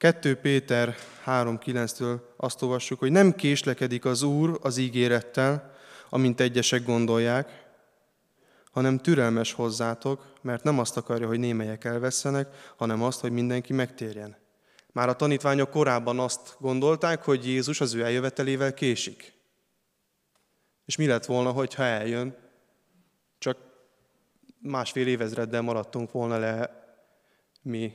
2 0.00 0.36
Péter 0.36 0.94
3.9-től 1.26 2.20
azt 2.36 2.62
olvassuk, 2.62 2.98
hogy 2.98 3.10
nem 3.10 3.34
késlekedik 3.34 4.04
az 4.04 4.22
Úr 4.22 4.58
az 4.62 4.76
ígérettel, 4.76 5.74
amint 6.08 6.40
egyesek 6.40 6.84
gondolják, 6.84 7.70
hanem 8.70 8.98
türelmes 8.98 9.52
hozzátok, 9.52 10.32
mert 10.42 10.64
nem 10.64 10.78
azt 10.78 10.96
akarja, 10.96 11.26
hogy 11.26 11.38
némelyek 11.38 11.84
elvesztenek, 11.84 12.72
hanem 12.76 13.02
azt, 13.02 13.20
hogy 13.20 13.32
mindenki 13.32 13.72
megtérjen. 13.72 14.36
Már 14.92 15.08
a 15.08 15.16
tanítványok 15.16 15.70
korábban 15.70 16.18
azt 16.18 16.56
gondolták, 16.58 17.24
hogy 17.24 17.46
Jézus 17.46 17.80
az 17.80 17.94
ő 17.94 18.04
eljövetelével 18.04 18.74
késik. 18.74 19.32
És 20.84 20.96
mi 20.96 21.06
lett 21.06 21.24
volna, 21.24 21.50
hogyha 21.50 21.82
eljön? 21.82 22.36
Csak 23.38 23.58
másfél 24.58 25.06
évezreddel 25.06 25.62
maradtunk 25.62 26.12
volna 26.12 26.38
le 26.38 26.84
mi 27.62 27.92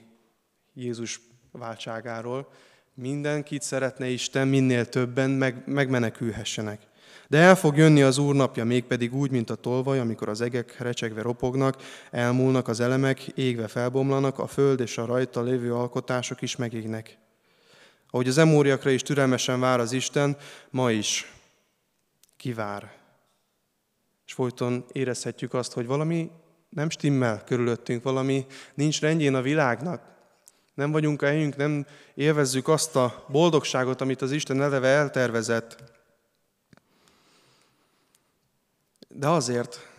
Jézus 0.73 1.19
váltságáról. 1.57 2.47
Mindenkit 2.93 3.61
szeretne 3.61 4.07
Isten 4.07 4.47
minél 4.47 4.85
többen 4.85 5.29
meg, 5.29 5.63
megmenekülhessenek. 5.65 6.81
De 7.27 7.37
el 7.37 7.55
fog 7.55 7.77
jönni 7.77 8.01
az 8.01 8.17
Úr 8.17 8.35
napja, 8.35 8.65
mégpedig 8.65 9.13
úgy, 9.13 9.31
mint 9.31 9.49
a 9.49 9.55
tolvaj, 9.55 9.99
amikor 9.99 10.29
az 10.29 10.41
egek 10.41 10.79
recsegve 10.79 11.21
ropognak, 11.21 11.81
elmúlnak 12.11 12.67
az 12.67 12.79
elemek, 12.79 13.27
égve 13.27 13.67
felbomlanak, 13.67 14.39
a 14.39 14.47
föld 14.47 14.79
és 14.79 14.97
a 14.97 15.05
rajta 15.05 15.41
lévő 15.41 15.73
alkotások 15.73 16.41
is 16.41 16.55
megégnek. 16.55 17.17
Ahogy 18.09 18.27
az 18.27 18.37
emóriakra 18.37 18.89
is 18.89 19.01
türelmesen 19.01 19.59
vár 19.59 19.79
az 19.79 19.91
Isten, 19.91 20.37
ma 20.69 20.91
is 20.91 21.33
kivár. 22.37 22.91
És 24.25 24.33
folyton 24.33 24.85
érezhetjük 24.91 25.53
azt, 25.53 25.73
hogy 25.73 25.85
valami 25.85 26.31
nem 26.69 26.89
stimmel 26.89 27.43
körülöttünk, 27.43 28.03
valami 28.03 28.45
nincs 28.73 29.01
rendjén 29.01 29.35
a 29.35 29.41
világnak. 29.41 30.14
Nem 30.75 30.91
vagyunk 30.91 31.21
a 31.21 31.25
helyünk, 31.25 31.55
nem 31.55 31.85
élvezzük 32.13 32.67
azt 32.67 32.95
a 32.95 33.25
boldogságot, 33.27 34.01
amit 34.01 34.21
az 34.21 34.31
Isten 34.31 34.61
eleve 34.61 34.87
eltervezett. 34.87 35.83
De 39.07 39.27
azért, 39.27 39.89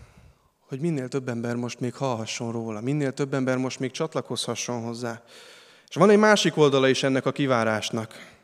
hogy 0.61 0.81
minél 0.81 1.09
több 1.09 1.29
ember 1.29 1.55
most 1.55 1.81
még 1.81 1.95
hallhasson 1.95 2.53
róla, 2.53 2.81
minél 2.81 3.13
több 3.13 3.35
ember 3.35 3.57
most 3.57 3.79
még 3.79 3.91
csatlakozhasson 3.91 4.83
hozzá. 4.83 5.23
És 5.89 5.95
van 5.95 6.11
egy 6.11 6.19
másik 6.19 6.57
oldala 6.57 6.89
is 6.89 7.03
ennek 7.03 7.27
a 7.27 7.33
kivárásnak. 7.33 8.35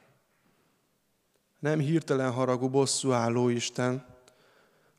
Nem 1.59 1.79
hirtelen 1.79 2.33
haragú, 2.33 2.69
bosszúálló 2.69 3.49
Isten, 3.49 4.07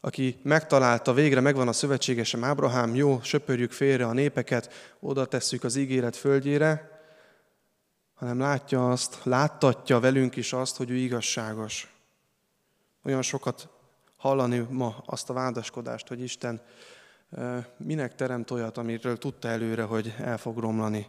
aki 0.01 0.39
megtalálta, 0.43 1.13
végre 1.13 1.39
megvan 1.39 1.67
a 1.67 1.73
szövetségesem 1.73 2.43
Ábrahám, 2.43 2.95
jó, 2.95 3.19
söpörjük 3.23 3.71
félre 3.71 4.05
a 4.05 4.13
népeket, 4.13 4.95
oda 4.99 5.25
tesszük 5.25 5.63
az 5.63 5.75
ígéret 5.75 6.15
földjére, 6.15 6.92
hanem 8.13 8.39
látja 8.39 8.91
azt, 8.91 9.20
láttatja 9.24 10.00
velünk 10.00 10.36
is 10.36 10.53
azt, 10.53 10.77
hogy 10.77 10.89
ő 10.89 10.96
igazságos. 10.96 11.96
Olyan 13.03 13.22
sokat 13.22 13.70
hallani 14.17 14.67
ma 14.70 14.96
azt 15.05 15.29
a 15.29 15.34
vádaskodást, 15.34 16.08
hogy 16.08 16.22
Isten 16.22 16.62
minek 17.77 18.15
teremt 18.15 18.51
olyat, 18.51 18.77
amiről 18.77 19.17
tudta 19.17 19.48
előre, 19.48 19.84
hogy 19.84 20.15
el 20.17 20.38
fog 20.38 20.58
romlani. 20.58 21.08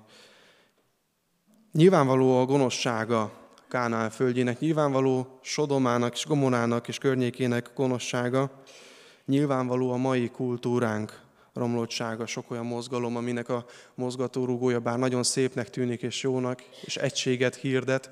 Nyilvánvaló 1.73 2.40
a 2.40 2.44
gonoszsága 2.44 3.32
Kánál 3.68 4.11
földjének, 4.11 4.58
nyilvánvaló 4.58 5.38
Sodomának 5.42 6.14
és 6.14 6.26
Gomorának 6.26 6.88
és 6.88 6.99
környékének 6.99 7.70
gonoszsága, 7.75 8.62
nyilvánvaló 9.25 9.92
a 9.92 9.96
mai 9.96 10.30
kultúránk 10.30 11.23
romlottsága, 11.54 12.26
sok 12.26 12.50
olyan 12.50 12.66
mozgalom, 12.66 13.16
aminek 13.16 13.49
a 13.49 13.64
mozgatórugója 13.94 14.80
bár 14.80 14.99
nagyon 14.99 15.23
szépnek 15.23 15.70
tűnik 15.70 16.02
és 16.02 16.23
jónak, 16.23 16.62
és 16.84 16.96
egységet 16.96 17.54
hirdet, 17.54 18.11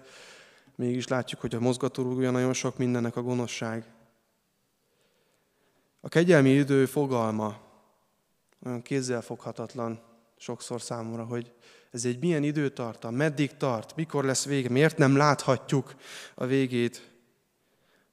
mégis 0.74 1.08
látjuk, 1.08 1.40
hogy 1.40 1.54
a 1.54 1.60
mozgatórugója 1.60 2.30
nagyon 2.30 2.52
sok 2.52 2.78
mindennek 2.78 3.16
a 3.16 3.22
gonoszság. 3.22 3.84
A 6.00 6.08
kegyelmi 6.08 6.50
idő 6.50 6.86
fogalma 6.86 7.60
olyan 8.66 8.82
kézzelfoghatatlan 8.82 10.00
sokszor 10.36 10.80
számomra, 10.80 11.24
hogy 11.24 11.52
ez 11.90 12.04
egy 12.04 12.18
milyen 12.18 12.42
időtartam, 12.42 13.14
meddig 13.14 13.56
tart, 13.56 13.96
mikor 13.96 14.24
lesz 14.24 14.44
vége, 14.44 14.68
miért 14.68 14.96
nem 14.96 15.16
láthatjuk 15.16 15.94
a 16.34 16.46
végét. 16.46 17.10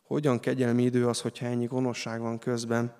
Hogyan 0.03 0.39
kegyelmi 0.39 0.83
idő 0.83 1.07
az, 1.07 1.21
hogyha 1.21 1.45
ennyi 1.45 1.65
gonoszság 1.65 2.21
van 2.21 2.39
közben. 2.39 2.98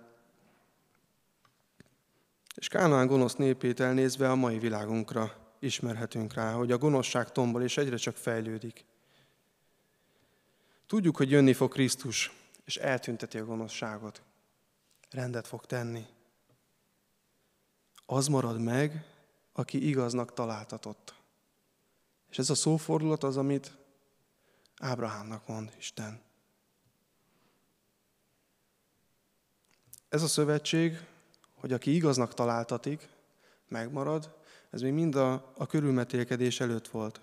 És 2.60 2.68
Kánaán 2.68 3.08
gonosz 3.08 3.36
népét 3.36 3.80
elnézve 3.80 4.32
a 4.32 4.36
mai 4.36 4.60
világunkra 4.60 5.56
ismerhetünk 5.60 6.34
rá, 6.34 6.54
hogy 6.54 6.72
a 6.72 6.78
gonoszság 6.78 7.32
tombol 7.32 7.64
és 7.64 7.78
egyre 7.78 7.96
csak 7.96 8.16
fejlődik. 8.16 8.86
Tudjuk, 10.86 11.18
hogy 11.18 11.30
jönni 11.30 11.54
fog 11.54 11.72
Krisztus, 11.72 12.32
és 12.66 12.78
eltünteti 12.78 13.38
a 13.38 13.46
gonoszságot. 13.46 14.22
Rendet 15.10 15.48
fog 15.48 15.66
tenni. 15.66 16.06
Az 18.06 18.28
marad 18.28 18.60
meg, 18.60 19.06
aki 19.54 19.88
igaznak 19.88 20.34
találtatott. 20.34 21.14
És 22.30 22.38
ez 22.38 22.50
a 22.50 22.56
szófordulat 22.56 23.24
az, 23.24 23.38
amit 23.38 23.78
Ábrahámnak 24.80 25.48
mond 25.48 25.74
Isten. 25.78 26.22
Ez 30.10 30.24
a 30.24 30.28
szövetség, 30.28 31.00
hogy 31.60 31.74
aki 31.74 31.96
igaznak 31.96 32.34
találtatik, 32.34 33.10
megmarad, 33.68 34.34
ez 34.70 34.82
még 34.82 34.94
mind 34.94 35.16
a, 35.16 35.52
a 35.58 35.68
körülmetélkedés 35.68 36.60
előtt 36.60 36.88
volt. 36.88 37.22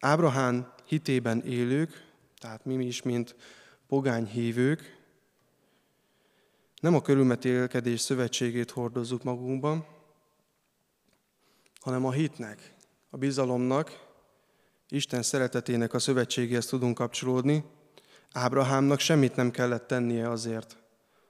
Ábrahám 0.00 0.72
hitében 0.84 1.42
élők, 1.42 2.04
tehát 2.38 2.64
mi 2.64 2.84
is, 2.84 3.02
mint 3.02 3.34
pogány 3.88 4.26
hívők, 4.26 4.96
nem 6.80 6.94
a 6.94 7.02
körülmetélkedés 7.02 8.00
szövetségét 8.00 8.70
hordozzuk 8.70 9.22
magunkban, 9.22 9.86
hanem 11.80 12.04
a 12.04 12.12
hitnek, 12.12 12.74
a 13.10 13.16
bizalomnak, 13.16 14.04
Isten 14.88 15.22
szeretetének 15.22 15.94
a 15.94 15.98
szövetségéhez 15.98 16.66
tudunk 16.66 16.94
kapcsolódni. 16.94 17.64
Ábrahámnak 18.32 19.00
semmit 19.00 19.36
nem 19.36 19.50
kellett 19.50 19.86
tennie 19.86 20.30
azért, 20.30 20.76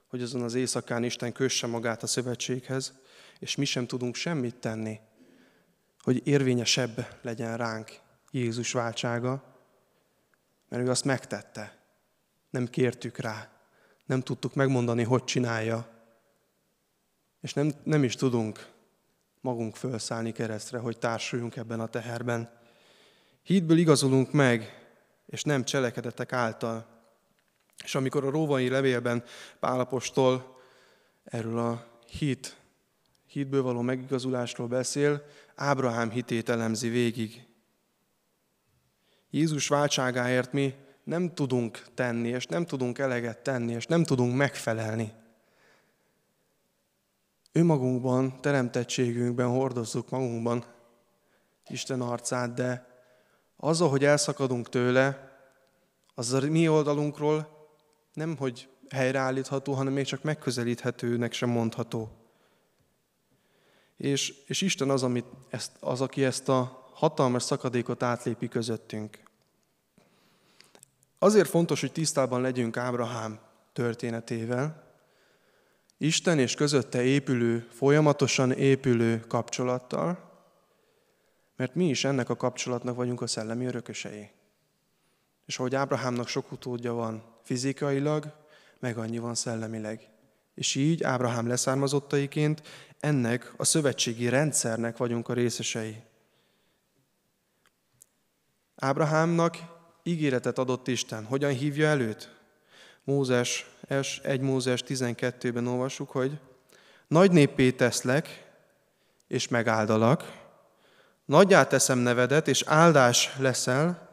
hogy 0.07 0.21
azon 0.21 0.41
az 0.41 0.53
éjszakán 0.53 1.03
Isten 1.03 1.31
kösse 1.31 1.67
magát 1.67 2.03
a 2.03 2.07
szövetséghez, 2.07 2.93
és 3.39 3.55
mi 3.55 3.65
sem 3.65 3.87
tudunk 3.87 4.15
semmit 4.15 4.55
tenni, 4.55 4.99
hogy 5.99 6.27
érvényesebb 6.27 7.17
legyen 7.21 7.57
ránk 7.57 7.99
Jézus 8.31 8.71
váltsága, 8.71 9.55
mert 10.69 10.83
ő 10.83 10.89
azt 10.89 11.05
megtette. 11.05 11.77
Nem 12.49 12.67
kértük 12.67 13.17
rá, 13.17 13.51
nem 14.05 14.21
tudtuk 14.21 14.53
megmondani, 14.55 15.03
hogy 15.03 15.23
csinálja, 15.23 15.97
és 17.41 17.53
nem, 17.53 17.71
nem 17.83 18.03
is 18.03 18.15
tudunk 18.15 18.67
magunk 19.41 19.75
felszállni 19.75 20.31
keresztre, 20.31 20.77
hogy 20.77 20.97
társuljunk 20.97 21.55
ebben 21.55 21.79
a 21.79 21.87
teherben. 21.87 22.49
Hídből 23.43 23.77
igazolunk 23.77 24.31
meg, 24.31 24.87
és 25.25 25.43
nem 25.43 25.63
cselekedetek 25.63 26.33
által. 26.33 26.96
És 27.83 27.95
amikor 27.95 28.25
a 28.25 28.29
róvai 28.29 28.69
levélben 28.69 29.23
Pálapostól 29.59 30.57
erről 31.23 31.59
a 31.59 31.87
hit, 32.07 32.57
hitből 33.25 33.61
való 33.61 33.81
megigazulásról 33.81 34.67
beszél, 34.67 35.25
Ábrahám 35.55 36.09
hitét 36.09 36.49
elemzi 36.49 36.89
végig. 36.89 37.45
Jézus 39.29 39.67
váltságáért 39.67 40.51
mi 40.53 40.73
nem 41.03 41.33
tudunk 41.33 41.83
tenni, 41.93 42.27
és 42.27 42.45
nem 42.45 42.65
tudunk 42.65 42.97
eleget 42.97 43.43
tenni, 43.43 43.71
és 43.73 43.85
nem 43.85 44.03
tudunk 44.03 44.35
megfelelni 44.35 45.13
önmagunkban, 47.57 48.41
teremtettségünkben 48.41 49.47
hordozzuk 49.47 50.09
magunkban 50.09 50.65
Isten 51.67 52.01
arcát, 52.01 52.53
de 52.53 52.87
az, 53.55 53.79
hogy 53.79 54.03
elszakadunk 54.03 54.69
tőle, 54.69 55.31
az 56.15 56.33
a 56.33 56.41
mi 56.41 56.67
oldalunkról 56.67 57.56
nem, 58.17 58.37
hogy 58.37 58.69
helyreállítható, 58.89 59.73
hanem 59.73 59.93
még 59.93 60.05
csak 60.05 60.23
megközelíthetőnek 60.23 61.33
sem 61.33 61.49
mondható. 61.49 62.11
És, 63.97 64.33
és 64.45 64.61
Isten 64.61 64.89
az, 64.89 65.03
amit 65.03 65.25
ezt, 65.49 65.71
az, 65.79 66.01
aki 66.01 66.23
ezt 66.25 66.49
a 66.49 66.89
hatalmas 66.93 67.43
szakadékot 67.43 68.03
átlépi 68.03 68.47
közöttünk. 68.47 69.19
Azért 71.19 71.49
fontos, 71.49 71.81
hogy 71.81 71.91
tisztában 71.91 72.41
legyünk 72.41 72.77
Ábrahám 72.77 73.39
történetével, 73.73 74.85
Isten 75.97 76.39
és 76.39 76.55
közötte 76.55 77.03
épülő, 77.03 77.67
folyamatosan 77.71 78.51
épülő 78.51 79.19
kapcsolattal, 79.27 80.31
mert 81.55 81.75
mi 81.75 81.89
is 81.89 82.03
ennek 82.03 82.29
a 82.29 82.35
kapcsolatnak 82.35 82.95
vagyunk 82.95 83.21
a 83.21 83.27
szellemi 83.27 83.65
örökösei. 83.65 84.29
És 85.45 85.59
ahogy 85.59 85.75
Ábrahámnak 85.75 86.27
sok 86.27 86.51
utódja 86.51 86.93
van 86.93 87.35
fizikailag, 87.47 88.33
meg 88.79 88.97
annyi 88.97 89.17
van 89.17 89.35
szellemileg. 89.35 90.09
És 90.55 90.75
így 90.75 91.03
Ábrahám 91.03 91.47
leszármazottaiként 91.47 92.61
ennek 92.99 93.53
a 93.57 93.65
szövetségi 93.65 94.29
rendszernek 94.29 94.97
vagyunk 94.97 95.29
a 95.29 95.33
részesei. 95.33 96.01
Ábrahámnak 98.75 99.57
ígéretet 100.03 100.57
adott 100.57 100.87
Isten. 100.87 101.25
Hogyan 101.25 101.51
hívja 101.51 101.87
előtt? 101.87 102.35
Mózes, 103.03 103.69
1 104.21 104.41
Mózes 104.41 104.83
12-ben 104.87 105.67
olvassuk, 105.67 106.11
hogy 106.11 106.39
nagy 107.07 107.31
néppé 107.31 107.71
teszlek, 107.71 108.45
és 109.27 109.47
megáldalak, 109.47 110.45
nagyjá 111.25 111.63
teszem 111.67 111.97
nevedet, 111.97 112.47
és 112.47 112.63
áldás 112.65 113.35
leszel, 113.37 114.09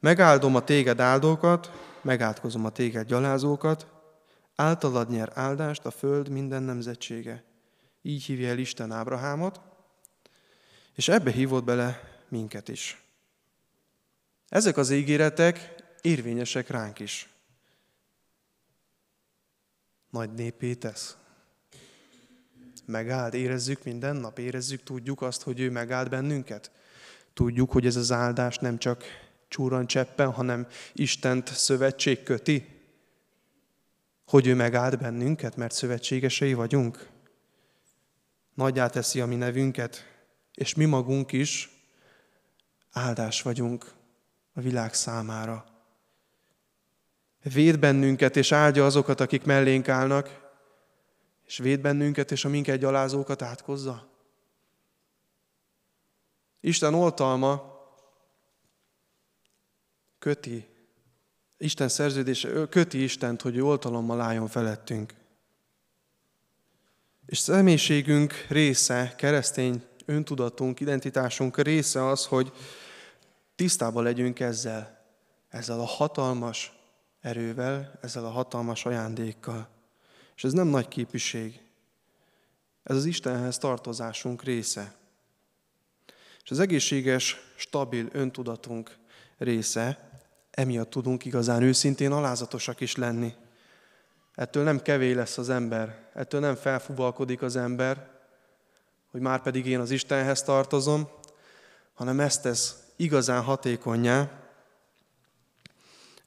megáldom 0.00 0.54
a 0.54 0.64
téged 0.64 1.00
áldókat, 1.00 1.87
megátkozom 2.02 2.64
a 2.64 2.70
téged 2.70 3.06
gyalázókat, 3.06 3.86
általad 4.54 5.10
nyer 5.10 5.30
áldást 5.34 5.84
a 5.84 5.90
föld 5.90 6.28
minden 6.28 6.62
nemzetsége. 6.62 7.44
Így 8.02 8.24
hívja 8.24 8.48
el 8.48 8.58
Isten 8.58 8.92
Ábrahámot, 8.92 9.60
és 10.94 11.08
ebbe 11.08 11.30
hívott 11.30 11.64
bele 11.64 12.00
minket 12.28 12.68
is. 12.68 13.02
Ezek 14.48 14.76
az 14.76 14.90
ígéretek 14.90 15.74
érvényesek 16.00 16.68
ránk 16.68 16.98
is 16.98 17.28
nagy 20.10 20.32
népé 20.32 20.74
tesz. 20.74 21.16
Megáld, 22.84 23.34
érezzük 23.34 23.84
minden 23.84 24.16
nap, 24.16 24.38
érezzük, 24.38 24.82
tudjuk 24.82 25.22
azt, 25.22 25.42
hogy 25.42 25.60
ő 25.60 25.70
megáld 25.70 26.08
bennünket. 26.08 26.70
Tudjuk, 27.34 27.72
hogy 27.72 27.86
ez 27.86 27.96
az 27.96 28.12
áldás 28.12 28.58
nem 28.58 28.78
csak 28.78 29.04
csúran 29.48 29.86
cseppen, 29.86 30.32
hanem 30.32 30.66
Istent 30.92 31.48
szövetség 31.48 32.22
köti. 32.22 32.76
Hogy 34.26 34.46
ő 34.46 34.54
megáld 34.54 34.98
bennünket, 34.98 35.56
mert 35.56 35.74
szövetségesei 35.74 36.54
vagyunk. 36.54 37.08
Nagyjá 38.54 38.88
teszi 38.88 39.20
a 39.20 39.26
mi 39.26 39.34
nevünket, 39.34 40.04
és 40.54 40.74
mi 40.74 40.84
magunk 40.84 41.32
is 41.32 41.70
áldás 42.90 43.42
vagyunk 43.42 43.92
a 44.52 44.60
világ 44.60 44.94
számára. 44.94 45.64
Véd 47.42 47.78
bennünket, 47.78 48.36
és 48.36 48.52
áldja 48.52 48.84
azokat, 48.84 49.20
akik 49.20 49.44
mellénk 49.44 49.88
állnak, 49.88 50.50
és 51.46 51.58
véd 51.58 51.80
bennünket, 51.80 52.30
és 52.30 52.44
a 52.44 52.48
minket 52.48 52.78
gyalázókat 52.78 53.42
átkozza. 53.42 54.08
Isten 56.60 56.94
oltalma 56.94 57.67
köti, 60.18 60.66
Isten 61.56 61.88
szerződése 61.88 62.66
köti 62.68 63.02
Istent, 63.02 63.42
hogy 63.42 63.56
ő 63.56 63.64
oltalommal 63.64 64.20
álljon 64.20 64.48
felettünk. 64.48 65.14
És 67.26 67.38
személyiségünk 67.38 68.46
része, 68.48 69.14
keresztény 69.16 69.82
öntudatunk, 70.04 70.80
identitásunk 70.80 71.58
része 71.58 72.06
az, 72.06 72.26
hogy 72.26 72.52
tisztában 73.54 74.02
legyünk 74.02 74.40
ezzel, 74.40 75.04
ezzel 75.48 75.80
a 75.80 75.84
hatalmas 75.84 76.72
erővel, 77.20 77.98
ezzel 78.00 78.24
a 78.24 78.30
hatalmas 78.30 78.84
ajándékkal. 78.84 79.68
És 80.36 80.44
ez 80.44 80.52
nem 80.52 80.66
nagy 80.66 80.88
képviség. 80.88 81.60
Ez 82.82 82.96
az 82.96 83.04
Istenhez 83.04 83.58
tartozásunk 83.58 84.42
része. 84.42 84.94
És 86.44 86.50
az 86.50 86.58
egészséges, 86.58 87.36
stabil 87.56 88.08
öntudatunk 88.12 88.96
része, 89.38 90.07
emiatt 90.58 90.90
tudunk 90.90 91.24
igazán 91.24 91.62
őszintén 91.62 92.12
alázatosak 92.12 92.80
is 92.80 92.96
lenni. 92.96 93.34
Ettől 94.34 94.62
nem 94.62 94.82
kevé 94.82 95.12
lesz 95.12 95.38
az 95.38 95.48
ember, 95.48 96.08
ettől 96.14 96.40
nem 96.40 96.54
felfuvalkodik 96.54 97.42
az 97.42 97.56
ember, 97.56 98.08
hogy 99.10 99.20
már 99.20 99.42
pedig 99.42 99.66
én 99.66 99.80
az 99.80 99.90
Istenhez 99.90 100.42
tartozom, 100.42 101.08
hanem 101.94 102.20
ezt 102.20 102.42
tesz 102.42 102.82
igazán 102.96 103.42
hatékonyá, 103.42 104.30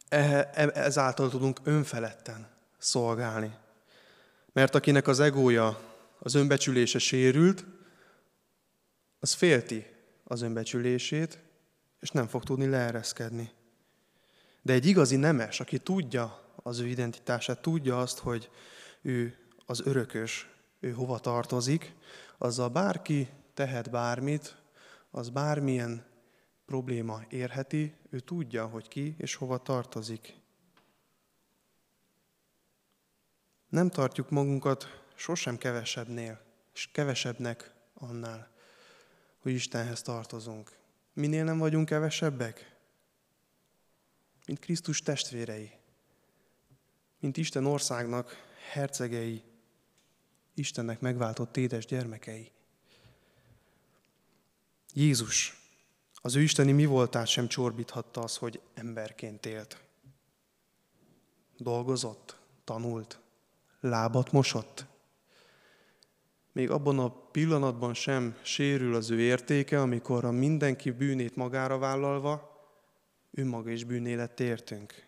e, 0.09 0.49
ezáltal 0.73 1.29
tudunk 1.29 1.59
önfeledten 1.63 2.47
szolgálni. 2.77 3.55
Mert 4.53 4.75
akinek 4.75 5.07
az 5.07 5.19
egója, 5.19 5.79
az 6.19 6.35
önbecsülése 6.35 6.99
sérült, 6.99 7.65
az 9.19 9.33
félti 9.33 9.85
az 10.23 10.41
önbecsülését, 10.41 11.39
és 11.99 12.09
nem 12.09 12.27
fog 12.27 12.43
tudni 12.43 12.67
leereszkedni. 12.67 13.51
De 14.61 14.73
egy 14.73 14.85
igazi 14.85 15.15
nemes, 15.15 15.59
aki 15.59 15.79
tudja 15.79 16.41
az 16.55 16.79
ő 16.79 16.87
identitását, 16.87 17.61
tudja 17.61 17.99
azt, 17.99 18.19
hogy 18.19 18.49
ő 19.01 19.37
az 19.65 19.81
örökös, 19.85 20.49
ő 20.79 20.91
hova 20.91 21.19
tartozik, 21.19 21.93
azzal 22.37 22.69
bárki 22.69 23.29
tehet 23.53 23.89
bármit, 23.89 24.55
az 25.11 25.29
bármilyen 25.29 26.05
probléma 26.65 27.21
érheti, 27.29 27.95
ő 28.09 28.19
tudja, 28.19 28.65
hogy 28.65 28.87
ki 28.87 29.15
és 29.17 29.35
hova 29.35 29.57
tartozik. 29.57 30.39
Nem 33.69 33.89
tartjuk 33.89 34.29
magunkat 34.29 35.03
sosem 35.15 35.57
kevesebbnél, 35.57 36.41
és 36.73 36.89
kevesebbnek 36.91 37.73
annál, 37.93 38.51
hogy 39.39 39.51
Istenhez 39.51 40.01
tartozunk. 40.01 40.71
Minél 41.13 41.43
nem 41.43 41.57
vagyunk 41.57 41.85
kevesebbek? 41.85 42.70
Mint 44.45 44.59
Krisztus 44.59 45.01
testvérei, 45.01 45.71
mint 47.19 47.37
Isten 47.37 47.65
országnak 47.65 48.35
hercegei, 48.71 49.43
Istennek 50.53 50.99
megváltott 50.99 51.57
édes 51.57 51.85
gyermekei. 51.85 52.51
Jézus, 54.93 55.61
az 56.13 56.35
ő 56.35 56.41
isteni 56.41 56.71
mi 56.71 56.85
voltát 56.85 57.27
sem 57.27 57.47
csorbíthatta 57.47 58.21
az, 58.21 58.37
hogy 58.37 58.61
emberként 58.73 59.45
élt. 59.45 59.83
Dolgozott, 61.57 62.37
tanult, 62.63 63.19
lábat 63.79 64.31
mosott. 64.31 64.85
Még 66.51 66.69
abban 66.69 66.99
a 66.99 67.09
pillanatban 67.09 67.93
sem 67.93 68.37
sérül 68.41 68.95
az 68.95 69.09
ő 69.09 69.19
értéke, 69.19 69.81
amikor 69.81 70.25
a 70.25 70.31
mindenki 70.31 70.91
bűnét 70.91 71.35
magára 71.35 71.77
vállalva, 71.77 72.50
önmaga 73.31 73.69
is 73.69 73.83
bűné 73.83 74.27
értünk. 74.37 75.05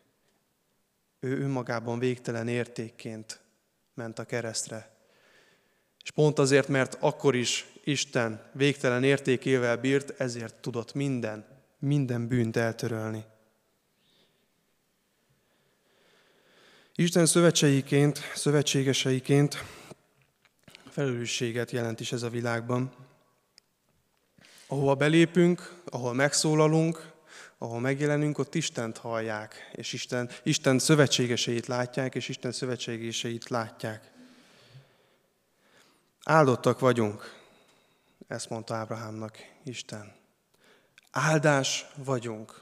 Ő 1.19 1.41
önmagában 1.41 1.99
végtelen 1.99 2.47
értékként 2.47 3.41
ment 3.93 4.19
a 4.19 4.23
keresztre. 4.23 4.91
És 6.03 6.12
pont 6.12 6.39
azért, 6.39 6.67
mert 6.67 6.97
akkor 6.99 7.36
is 7.36 7.65
Isten 7.83 8.49
végtelen 8.51 9.03
értékével 9.03 9.77
bírt, 9.77 10.19
ezért 10.19 10.55
tudott 10.55 10.93
minden, 10.93 11.45
minden 11.79 12.27
bűnt 12.27 12.55
eltörölni. 12.55 13.25
Isten 16.95 17.25
szövetségeiként, 17.25 18.19
szövetségeseiként 18.36 19.63
felelősséget 20.93 21.71
jelent 21.71 21.99
is 21.99 22.12
ez 22.12 22.23
a 22.23 22.29
világban. 22.29 22.91
Ahova 24.67 24.95
belépünk, 24.95 25.81
ahol 25.86 26.13
megszólalunk, 26.13 27.12
ahol 27.63 27.80
megjelenünk, 27.80 28.38
ott 28.38 28.56
Istent 28.56 28.97
hallják, 28.97 29.71
és 29.71 29.93
Isten, 29.93 30.30
Isten 30.43 30.80
szövetségeseit 30.80 31.67
látják, 31.67 32.15
és 32.15 32.30
Isten 32.30 32.52
szövetségeseit 32.52 33.49
látják. 33.49 34.12
Áldottak 36.23 36.80
vagyunk, 36.80 37.41
ezt 38.28 38.49
mondta 38.49 38.76
Ábrahámnak 38.76 39.38
Isten. 39.63 40.15
Áldás 41.12 41.86
vagyunk. 41.95 42.62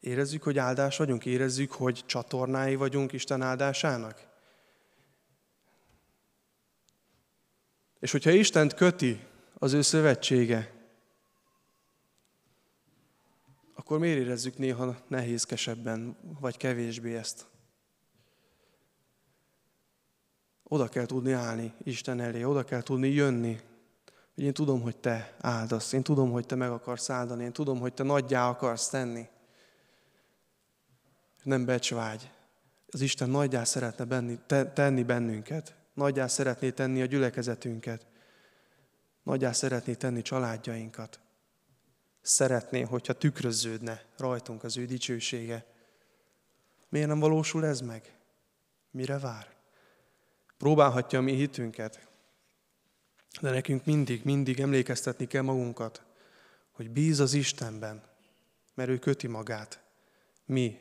Érezzük, 0.00 0.42
hogy 0.42 0.58
áldás 0.58 0.96
vagyunk? 0.96 1.24
Érezzük, 1.24 1.72
hogy 1.72 2.02
csatornái 2.06 2.74
vagyunk 2.74 3.12
Isten 3.12 3.42
áldásának? 3.42 4.26
És 7.98 8.10
hogyha 8.10 8.30
Istent 8.30 8.74
köti 8.74 9.20
az 9.54 9.72
ő 9.72 9.82
szövetsége, 9.82 10.79
akkor 13.90 14.02
miért 14.02 14.20
érezzük 14.20 14.58
néha 14.58 14.96
nehézkesebben, 15.08 16.16
vagy 16.40 16.56
kevésbé 16.56 17.16
ezt? 17.16 17.46
Oda 20.62 20.88
kell 20.88 21.06
tudni 21.06 21.32
állni 21.32 21.74
Isten 21.82 22.20
elé, 22.20 22.42
oda 22.42 22.64
kell 22.64 22.82
tudni 22.82 23.08
jönni, 23.08 23.60
hogy 24.34 24.44
én 24.44 24.52
tudom, 24.52 24.80
hogy 24.80 24.96
te 24.96 25.36
áldasz, 25.40 25.92
én 25.92 26.02
tudom, 26.02 26.30
hogy 26.30 26.46
te 26.46 26.54
meg 26.54 26.70
akarsz 26.70 27.10
áldani, 27.10 27.44
én 27.44 27.52
tudom, 27.52 27.78
hogy 27.78 27.92
te 27.92 28.02
nagyjá 28.02 28.48
akarsz 28.48 28.88
tenni. 28.88 29.28
Nem 31.42 31.64
becsvágy. 31.64 32.30
Az 32.86 33.00
Isten 33.00 33.30
nagyjá 33.30 33.64
szeretne 33.64 34.04
benni, 34.04 34.38
te, 34.46 34.72
tenni 34.72 35.02
bennünket, 35.02 35.74
nagyjá 35.94 36.26
szeretné 36.26 36.70
tenni 36.70 37.02
a 37.02 37.06
gyülekezetünket, 37.06 38.06
nagyjá 39.22 39.52
szeretné 39.52 39.94
tenni 39.94 40.22
családjainkat. 40.22 41.20
Szeretné, 42.22 42.80
hogyha 42.80 43.12
tükröződne 43.12 44.04
rajtunk 44.16 44.64
az 44.64 44.76
ő 44.76 44.84
dicsősége. 44.84 45.64
Miért 46.88 47.08
nem 47.08 47.18
valósul 47.18 47.66
ez 47.66 47.80
meg? 47.80 48.14
Mire 48.90 49.18
vár? 49.18 49.54
Próbálhatja 50.58 51.18
a 51.18 51.22
mi 51.22 51.32
hitünket, 51.32 52.08
de 53.40 53.50
nekünk 53.50 53.84
mindig, 53.84 54.24
mindig 54.24 54.60
emlékeztetni 54.60 55.26
kell 55.26 55.42
magunkat, 55.42 56.02
hogy 56.70 56.90
bíz 56.90 57.20
az 57.20 57.32
Istenben, 57.32 58.02
mert 58.74 58.90
ő 58.90 58.98
köti 58.98 59.26
magát. 59.26 59.82
Mi 60.44 60.78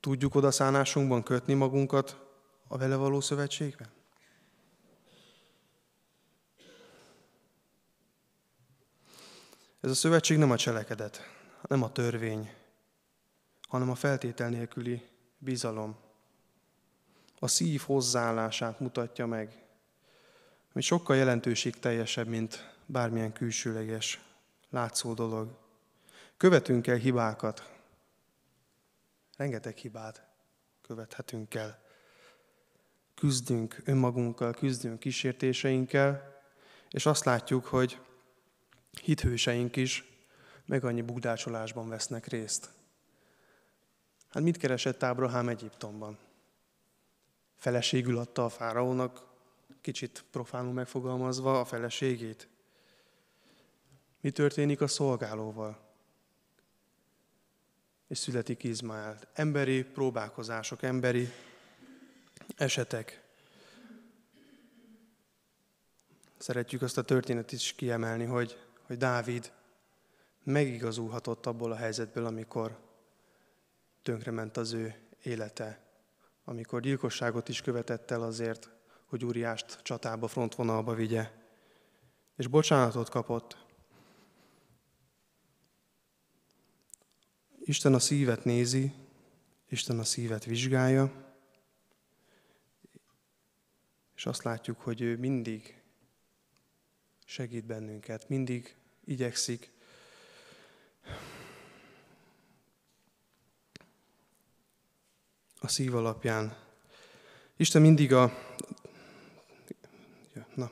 tudjuk 0.00 0.34
odaszánásunkban 0.34 1.22
kötni 1.22 1.54
magunkat 1.54 2.16
a 2.68 2.78
vele 2.78 2.96
való 2.96 3.20
szövetségben? 3.20 3.99
Ez 9.80 9.90
a 9.90 9.94
szövetség 9.94 10.38
nem 10.38 10.50
a 10.50 10.56
cselekedet, 10.56 11.20
nem 11.68 11.82
a 11.82 11.92
törvény, 11.92 12.54
hanem 13.68 13.90
a 13.90 13.94
feltétel 13.94 14.48
nélküli 14.48 15.08
bizalom. 15.38 15.96
A 17.38 17.46
szív 17.46 17.80
hozzáállását 17.80 18.80
mutatja 18.80 19.26
meg, 19.26 19.64
ami 20.72 20.82
sokkal 20.82 21.16
jelentőségteljesebb, 21.16 22.26
mint 22.26 22.74
bármilyen 22.86 23.32
külsőleges, 23.32 24.20
látszó 24.70 25.14
dolog. 25.14 25.58
Követünk 26.36 26.86
el 26.86 26.96
hibákat. 26.96 27.72
Rengeteg 29.36 29.76
hibát 29.76 30.26
követhetünk 30.82 31.54
el. 31.54 31.82
Küzdünk 33.14 33.80
önmagunkkal, 33.84 34.52
küzdünk 34.52 34.98
kísértéseinkkel, 34.98 36.40
és 36.90 37.06
azt 37.06 37.24
látjuk, 37.24 37.66
hogy 37.66 38.00
hithőseink 39.02 39.76
is 39.76 40.04
meg 40.66 40.84
annyi 40.84 41.02
bugdácsolásban 41.02 41.88
vesznek 41.88 42.26
részt. 42.26 42.70
Hát 44.28 44.42
mit 44.42 44.56
keresett 44.56 45.02
Ábrahám 45.02 45.48
Egyiptomban? 45.48 46.18
Feleségül 47.56 48.18
adta 48.18 48.44
a 48.44 48.48
fáraónak, 48.48 49.26
kicsit 49.80 50.24
profánul 50.30 50.72
megfogalmazva, 50.72 51.60
a 51.60 51.64
feleségét. 51.64 52.48
Mi 54.20 54.30
történik 54.30 54.80
a 54.80 54.86
szolgálóval? 54.86 55.88
És 58.08 58.18
születik 58.18 58.62
Izmael. 58.62 59.18
Emberi 59.32 59.84
próbálkozások, 59.84 60.82
emberi 60.82 61.28
esetek. 62.56 63.22
Szeretjük 66.38 66.82
azt 66.82 66.98
a 66.98 67.02
történetet 67.02 67.52
is 67.52 67.72
kiemelni, 67.72 68.24
hogy 68.24 68.58
hogy 68.90 68.98
Dávid 68.98 69.52
megigazulhatott 70.42 71.46
abból 71.46 71.72
a 71.72 71.76
helyzetből, 71.76 72.26
amikor 72.26 72.78
tönkrement 74.02 74.56
az 74.56 74.72
ő 74.72 74.94
élete, 75.22 75.84
amikor 76.44 76.80
gyilkosságot 76.80 77.48
is 77.48 77.60
követett 77.60 78.10
el 78.10 78.22
azért, 78.22 78.70
hogy 79.04 79.24
Úriást 79.24 79.78
csatába, 79.82 80.28
frontvonalba 80.28 80.94
vigye. 80.94 81.30
És 82.36 82.46
bocsánatot 82.46 83.08
kapott. 83.08 83.56
Isten 87.60 87.94
a 87.94 87.98
szívet 87.98 88.44
nézi, 88.44 88.92
Isten 89.68 89.98
a 89.98 90.04
szívet 90.04 90.44
vizsgálja, 90.44 91.12
és 94.14 94.26
azt 94.26 94.42
látjuk, 94.42 94.80
hogy 94.80 95.00
ő 95.00 95.16
mindig 95.16 95.82
segít 97.24 97.66
bennünket, 97.66 98.28
mindig 98.28 98.78
igyekszik. 99.04 99.70
A 105.60 105.68
szív 105.68 105.94
alapján. 105.94 106.56
Isten 107.56 107.82
mindig 107.82 108.12
a... 108.12 108.32
Na, 110.54 110.70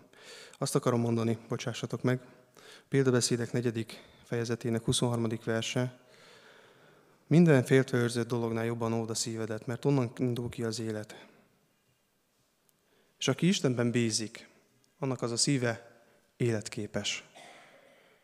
azt 0.58 0.74
akarom 0.74 1.00
mondani, 1.00 1.38
bocsássatok 1.48 2.02
meg. 2.02 2.20
Példabeszédek 2.88 3.52
negyedik 3.52 4.02
fejezetének 4.24 4.84
23. 4.84 5.28
verse. 5.44 5.98
Minden 7.26 7.64
féltve 7.64 7.98
őrzött 7.98 8.28
dolognál 8.28 8.64
jobban 8.64 8.92
ód 8.92 9.10
a 9.10 9.14
szívedet, 9.14 9.66
mert 9.66 9.84
onnan 9.84 10.12
indul 10.16 10.48
ki 10.48 10.62
az 10.62 10.80
élet. 10.80 11.26
És 13.18 13.28
aki 13.28 13.46
Istenben 13.46 13.90
bízik, 13.90 14.48
annak 14.98 15.22
az 15.22 15.30
a 15.30 15.36
szíve 15.36 16.02
életképes. 16.36 17.24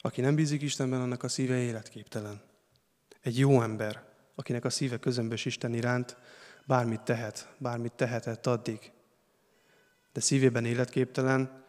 Aki 0.05 0.21
nem 0.21 0.35
bízik 0.35 0.63
Istenben, 0.63 1.01
annak 1.01 1.23
a 1.23 1.29
szíve 1.29 1.57
életképtelen. 1.57 2.43
Egy 3.21 3.39
jó 3.39 3.63
ember, 3.63 4.03
akinek 4.35 4.65
a 4.65 4.71
szíve 4.71 4.99
közömbös 4.99 5.45
Isten 5.45 5.75
iránt, 5.75 6.17
bármit 6.65 7.01
tehet, 7.01 7.55
bármit 7.59 7.93
tehetett 7.93 8.47
addig, 8.47 8.93
de 10.13 10.21
szívében 10.21 10.65
életképtelen, 10.65 11.65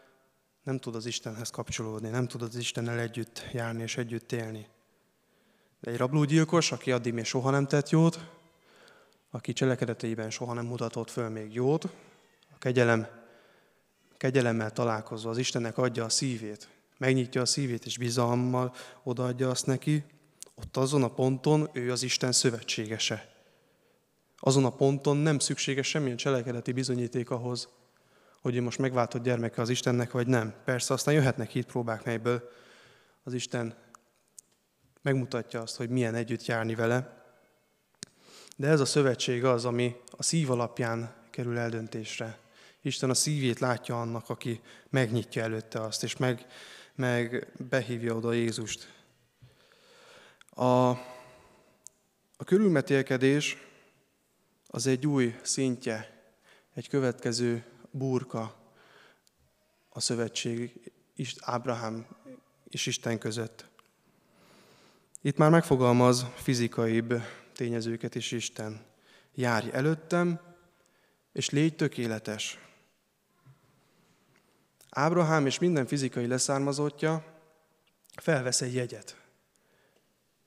nem 0.64 0.80
tud 0.80 0.96
az 0.96 1.06
Istenhez 1.06 1.50
kapcsolódni, 1.50 2.10
nem 2.10 2.28
tud 2.28 2.42
az 2.42 2.56
Istennel 2.56 3.00
együtt 3.00 3.46
járni 3.54 3.82
és 3.82 3.98
együtt 3.98 4.32
élni. 4.32 4.68
De 5.80 5.92
egy 5.92 5.98
rablógyilkos, 5.98 6.72
aki 6.72 6.92
addig 6.92 7.14
még 7.14 7.26
soha 7.26 7.50
nem 7.50 7.68
tett 7.68 7.90
jót, 7.90 8.32
aki 9.30 9.54
cselekedeteiben 9.54 10.30
soha 10.30 10.54
nem 10.54 10.66
mutatott 10.66 11.10
föl 11.10 11.30
még 11.30 11.54
jót, 11.54 11.84
a 12.54 12.58
kegyelem, 12.58 13.08
kegyelemmel 14.18 14.72
találkozva 14.72 15.30
az 15.30 15.38
Istennek 15.38 15.78
adja 15.78 16.04
a 16.04 16.10
szívét, 16.10 16.74
megnyitja 16.98 17.42
a 17.42 17.46
szívét 17.46 17.86
és 17.86 17.98
bizalommal 17.98 18.74
odaadja 19.04 19.50
azt 19.50 19.66
neki, 19.66 20.04
ott 20.56 20.78
azon 20.78 21.04
a 21.04 21.14
ponton 21.14 21.70
ő 21.74 21.92
az 21.92 22.04
Isten 22.04 22.32
szövetségese. 22.32 23.34
Azon 24.38 24.66
a 24.66 24.76
ponton 24.76 25.18
nem 25.18 25.40
szükséges 25.40 25.88
semmilyen 25.88 26.18
cselekedeti 26.18 26.72
bizonyíték 26.72 27.30
ahhoz, 27.30 27.70
hogy 28.42 28.56
ő 28.56 28.62
most 28.62 28.78
megváltott 28.78 29.24
gyermeke 29.24 29.62
az 29.62 29.70
Istennek, 29.70 30.12
vagy 30.12 30.28
nem. 30.28 30.54
Persze 30.66 30.94
aztán 30.94 31.14
jöhetnek 31.14 31.50
hit 31.50 31.66
próbák, 31.66 32.04
melyből 32.04 32.50
az 33.24 33.34
Isten 33.34 33.76
megmutatja 35.02 35.62
azt, 35.62 35.76
hogy 35.76 35.90
milyen 35.90 36.16
együtt 36.16 36.46
járni 36.46 36.76
vele. 36.76 37.24
De 38.56 38.68
ez 38.68 38.80
a 38.80 38.86
szövetség 38.86 39.44
az, 39.46 39.66
ami 39.66 39.96
a 40.12 40.24
szív 40.24 40.52
alapján 40.52 41.14
kerül 41.30 41.58
eldöntésre. 41.58 42.38
Isten 42.82 43.10
a 43.10 43.14
szívét 43.14 43.60
látja 43.60 44.02
annak, 44.02 44.30
aki 44.30 44.62
megnyitja 44.90 45.44
előtte 45.44 45.82
azt, 45.82 46.04
és 46.04 46.18
meg, 46.18 46.46
meg 46.96 47.52
behívja 47.70 48.16
oda 48.16 48.34
Jézust. 48.34 48.94
A, 50.50 50.90
a 52.38 52.44
körülmetélkedés 52.46 53.58
az 54.68 54.88
egy 54.88 55.08
új 55.08 55.36
szintje, 55.42 56.24
egy 56.74 56.90
következő 56.90 57.66
burka 57.92 58.56
a 59.90 60.00
szövetség 60.00 60.92
Ábrahám 61.40 62.08
és 62.70 62.86
Isten 62.86 63.18
között. 63.18 63.66
Itt 65.22 65.38
már 65.38 65.50
megfogalmaz 65.50 66.26
fizikaibb 66.36 67.14
tényezőket 67.54 68.16
is 68.16 68.32
Isten. 68.32 68.86
Járj 69.34 69.72
előttem, 69.72 70.40
és 71.32 71.50
légy 71.50 71.76
tökéletes. 71.76 72.65
Ábrahám 74.98 75.46
és 75.46 75.60
minden 75.60 75.86
fizikai 75.86 76.28
leszármazottja 76.28 77.24
felvesz 78.22 78.62
egy 78.62 78.74
jegyet, 78.74 79.18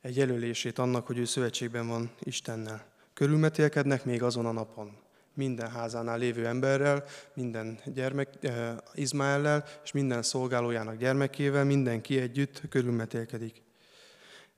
egy 0.01 0.17
jelölését 0.17 0.79
annak, 0.79 1.07
hogy 1.07 1.19
ő 1.19 1.25
szövetségben 1.25 1.89
van 1.89 2.11
Istennel. 2.19 2.87
Körülmetélkednek 3.15 4.05
még 4.05 4.23
azon 4.23 4.47
a 4.47 4.53
napon 4.53 4.97
minden 5.35 5.71
házánál 5.71 6.19
lévő 6.19 6.47
emberrel, 6.47 7.05
minden 7.35 7.81
gyermek, 7.85 8.29
eh, 8.41 8.77
Izmaellel 8.95 9.65
és 9.85 9.93
minden 9.93 10.23
szolgálójának 10.23 10.97
gyermekével, 10.97 11.65
mindenki 11.65 12.21
együtt 12.21 12.63
körülmetélkedik. 12.69 13.63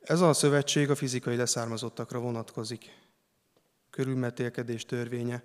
Ez 0.00 0.20
a 0.20 0.32
szövetség 0.32 0.90
a 0.90 0.94
fizikai 0.94 1.36
leszármazottakra 1.36 2.18
vonatkozik. 2.18 2.84
Körülmetélkedés 3.90 4.84
törvénye. 4.84 5.42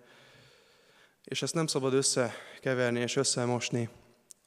És 1.23 1.41
ezt 1.41 1.53
nem 1.53 1.67
szabad 1.67 1.93
összekeverni 1.93 2.99
és 2.99 3.15
összemosni 3.15 3.89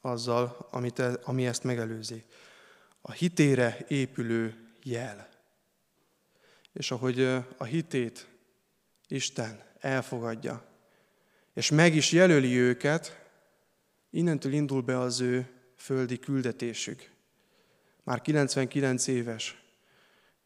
azzal, 0.01 0.67
amit, 0.71 0.99
e, 0.99 1.19
ami 1.23 1.45
ezt 1.45 1.63
megelőzi. 1.63 2.23
A 3.01 3.11
hitére 3.11 3.85
épülő 3.87 4.69
jel. 4.83 5.29
És 6.73 6.91
ahogy 6.91 7.21
a 7.57 7.63
hitét 7.63 8.27
Isten 9.07 9.63
elfogadja, 9.79 10.65
és 11.53 11.69
meg 11.69 11.95
is 11.95 12.11
jelöli 12.11 12.57
őket, 12.57 13.27
innentől 14.09 14.53
indul 14.53 14.81
be 14.81 14.99
az 14.99 15.19
ő 15.19 15.49
földi 15.75 16.19
küldetésük. 16.19 17.11
Már 18.03 18.21
99 18.21 19.07
éves, 19.07 19.63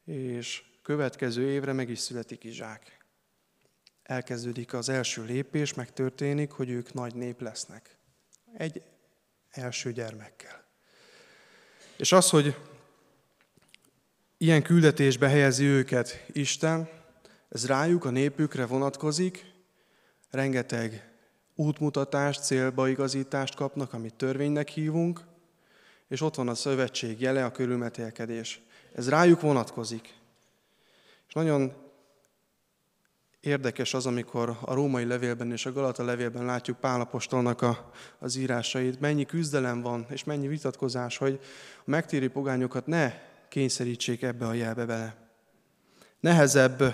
és 0.06 0.64
következő 0.82 1.50
évre 1.50 1.74
meg 1.74 1.90
is 1.90 2.00
születik 2.00 2.44
Izsák. 2.44 3.06
Elkezdődik 4.04 4.74
az 4.74 4.90
első 4.90 5.24
lépés, 5.24 5.74
megtörténik, 5.74 6.52
hogy 6.52 6.70
ők 6.70 6.94
nagy 6.94 7.16
nép 7.16 7.42
lesznek. 7.42 7.98
Egy 8.54 8.84
első 9.54 9.92
gyermekkel. 9.92 10.64
És 11.98 12.12
az, 12.12 12.30
hogy 12.30 12.56
ilyen 14.38 14.64
küldetésbe 14.64 15.30
helyezi 15.30 15.64
őket 15.64 16.26
Isten, 16.32 16.90
ez 17.50 17.68
rájuk, 17.68 18.06
a 18.06 18.10
népükre 18.10 18.66
vonatkozik, 18.66 19.46
rengeteg 20.30 21.12
útmutatást, 21.56 22.44
célbaigazítást 22.44 23.56
kapnak, 23.56 23.94
amit 23.94 24.14
törvénynek 24.14 24.70
hívunk, 24.70 25.22
és 26.08 26.22
ott 26.22 26.36
van 26.36 26.48
a 26.48 26.56
szövetség 26.56 27.22
jele, 27.22 27.46
a 27.46 27.52
körülmetélkedés. 27.52 28.62
Ez 28.94 29.10
rájuk 29.10 29.42
vonatkozik. 29.42 30.14
És 31.28 31.34
nagyon 31.34 31.74
érdekes 33.44 33.94
az, 33.94 34.06
amikor 34.06 34.58
a 34.62 34.74
római 34.74 35.06
levélben 35.06 35.52
és 35.52 35.66
a 35.66 35.72
Galata 35.72 36.04
levélben 36.04 36.46
látjuk 36.46 36.80
Pálapostolnak 36.80 37.62
a, 37.62 37.92
az 38.20 38.36
írásait, 38.36 39.00
mennyi 39.00 39.26
küzdelem 39.26 39.82
van, 39.82 40.06
és 40.10 40.24
mennyi 40.24 40.48
vitatkozás, 40.48 41.18
hogy 41.18 41.40
a 41.78 41.90
megtéri 41.90 42.28
pogányokat 42.28 42.88
ne 42.88 43.14
kényszerítsék 43.50 44.22
ebbe 44.22 44.46
a 44.46 44.54
jelbe 44.54 44.86
bele. 44.86 45.16
Nehezebb 46.20 46.94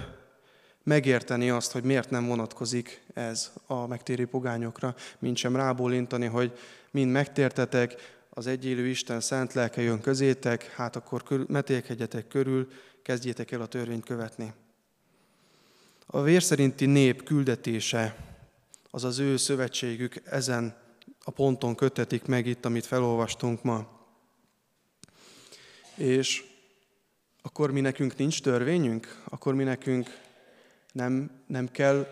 megérteni 0.83 1.49
azt, 1.49 1.71
hogy 1.71 1.83
miért 1.83 2.09
nem 2.09 2.27
vonatkozik 2.27 3.03
ez 3.13 3.51
a 3.67 3.87
megtérő 3.87 4.25
pogányokra, 4.25 4.95
mint 5.19 5.37
sem 5.37 5.55
rábólintani, 5.55 6.25
hogy 6.25 6.57
mind 6.91 7.11
megtértetek, 7.11 8.17
az 8.29 8.47
egyélő 8.47 8.87
Isten 8.87 9.19
szent 9.19 9.53
lelke 9.53 9.81
jön 9.81 10.01
közétek, 10.01 10.71
hát 10.71 10.95
akkor 10.95 11.45
metélkedjetek 11.47 12.27
körül, 12.27 12.67
kezdjétek 13.01 13.51
el 13.51 13.61
a 13.61 13.65
törvényt 13.65 14.05
követni. 14.05 14.53
A 16.11 16.21
vérszerinti 16.21 16.85
nép 16.85 17.23
küldetése, 17.23 18.15
az 18.91 19.03
az 19.03 19.19
ő 19.19 19.37
szövetségük 19.37 20.21
ezen 20.25 20.77
a 21.23 21.31
ponton 21.31 21.75
kötetik 21.75 22.25
meg 22.25 22.45
itt, 22.45 22.65
amit 22.65 22.85
felolvastunk 22.85 23.63
ma. 23.63 24.07
És 25.95 26.43
akkor 27.41 27.71
mi 27.71 27.81
nekünk 27.81 28.17
nincs 28.17 28.41
törvényünk? 28.41 29.23
Akkor 29.25 29.53
mi 29.53 29.63
nekünk 29.63 30.19
nem, 30.91 31.43
nem 31.47 31.71
kell 31.71 32.07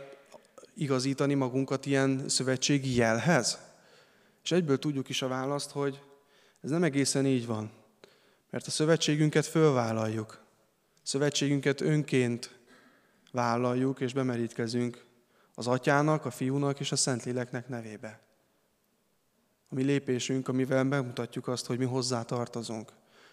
igazítani 0.76 1.34
magunkat 1.34 1.86
ilyen 1.86 2.30
szövetségi 2.30 2.96
jelhez? 2.96 3.60
És 4.44 4.52
egyből 4.52 4.80
tudjuk 4.80 5.10
is 5.10 5.22
a 5.22 5.28
választ, 5.28 5.72
hogy 5.72 6.02
ez 6.62 6.70
nem 6.70 6.84
egészen 6.84 7.26
így 7.26 7.46
van. 7.46 7.72
Mert 8.50 8.68
a 8.68 8.72
szövetségünket 8.72 9.46
fölvállaljuk. 9.46 10.44
Szövetségünket 11.04 11.82
önként 11.82 12.57
vállaljuk 13.38 14.00
és 14.00 14.14
bemerítkezünk 14.14 15.06
az 15.56 15.68
atyának, 15.68 16.26
a 16.26 16.32
fiúnak 16.32 16.80
és 16.80 16.92
a 16.92 16.96
Szentléleknek 16.96 17.68
nevébe. 17.68 18.20
A 19.70 19.76
mi 19.76 19.84
lépésünk, 19.84 20.48
amivel 20.48 20.84
megmutatjuk 20.84 21.48
azt, 21.48 21.66
hogy 21.66 21.78
mi 21.78 21.86
hozzá 21.86 22.24
tartozunk. 22.24 22.92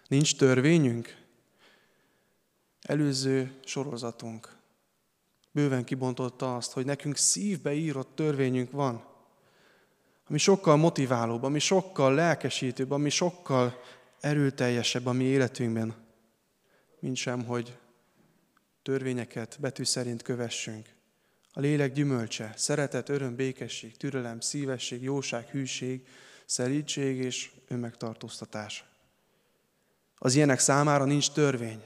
Nincs 0.08 0.36
törvényünk? 0.36 1.22
Előző 2.82 3.52
sorozatunk 3.64 4.56
bőven 5.52 5.84
kibontotta 5.84 6.56
azt, 6.56 6.72
hogy 6.72 6.84
nekünk 6.84 7.16
szívbe 7.16 7.72
írott 7.72 8.14
törvényünk 8.14 8.70
van, 8.70 9.04
ami 10.28 10.38
sokkal 10.38 10.76
motiválóbb, 10.76 11.42
ami 11.42 11.58
sokkal 11.58 12.14
lelkesítőbb, 12.14 12.90
ami 12.90 13.10
sokkal 13.10 13.80
erőteljesebb 14.20 15.06
a 15.06 15.12
mi 15.12 15.24
életünkben, 15.24 15.94
mint 17.00 17.16
sem, 17.16 17.44
hogy 17.44 17.78
törvényeket 18.85 19.57
betű 19.61 19.85
szerint 19.85 20.23
kövessünk. 20.23 20.88
A 21.53 21.61
lélek 21.61 21.92
gyümölcse, 21.92 22.53
szeretet, 22.57 23.09
öröm, 23.09 23.35
békesség, 23.35 23.97
türelem, 23.97 24.40
szívesség, 24.40 25.03
jóság, 25.03 25.49
hűség, 25.49 26.07
szelítség 26.47 27.18
és 27.18 27.51
önmegtartóztatás. 27.68 28.85
Az 30.18 30.35
ilyenek 30.35 30.59
számára 30.59 31.05
nincs 31.05 31.31
törvény. 31.31 31.83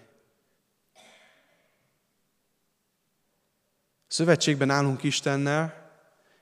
Szövetségben 4.07 4.71
állunk 4.71 5.03
Istennel, 5.03 5.91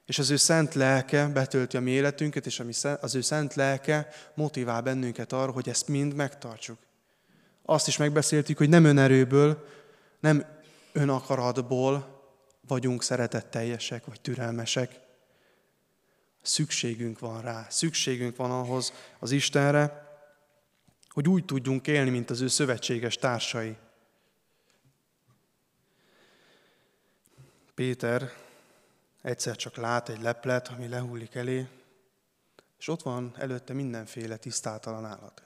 és 0.07 0.19
az 0.19 0.31
ő 0.31 0.37
szent 0.37 0.75
lelke 0.75 1.29
betölti 1.29 1.77
a 1.77 1.81
mi 1.81 1.91
életünket, 1.91 2.47
és 2.47 2.63
az 3.01 3.15
ő 3.15 3.21
szent 3.21 3.55
lelke 3.55 4.09
motivál 4.35 4.83
bennünket 4.83 5.33
arra, 5.33 5.53
hogy 5.53 5.69
ezt 5.69 5.89
mind 5.89 6.15
megtartsuk. 6.15 6.79
Azt 7.63 7.89
is 7.89 7.97
megbeszéltük, 7.97 8.59
hogy 8.59 8.69
nem 8.69 8.85
önerőből, 8.85 9.67
nem 10.27 10.47
önakaratból 10.93 12.23
vagyunk 12.67 13.03
szeretetteljesek 13.03 14.07
vagy 14.07 14.21
türelmesek. 14.21 15.05
szükségünk 16.43 17.19
van 17.19 17.41
rá, 17.41 17.67
szükségünk 17.71 18.37
van 18.37 18.51
ahhoz 18.51 18.93
az 19.19 19.31
Istenre, 19.31 20.09
hogy 21.09 21.29
úgy 21.29 21.45
tudjunk 21.45 21.87
élni, 21.87 22.11
mint 22.11 22.31
az 22.31 22.41
ő 22.41 22.49
szövetséges 22.49 23.17
társai. 23.17 23.77
Péter 27.75 28.33
egyszer 29.23 29.57
csak 29.57 29.77
lát 29.77 30.09
egy 30.09 30.21
leplet, 30.21 30.69
ami 30.69 30.89
lehullik 30.89 31.35
elé, 31.35 31.69
és 32.79 32.89
ott 32.89 33.03
van 33.03 33.35
előtte 33.39 33.73
mindenféle 33.73 34.37
tisztátalan 34.37 35.05
állat. 35.05 35.43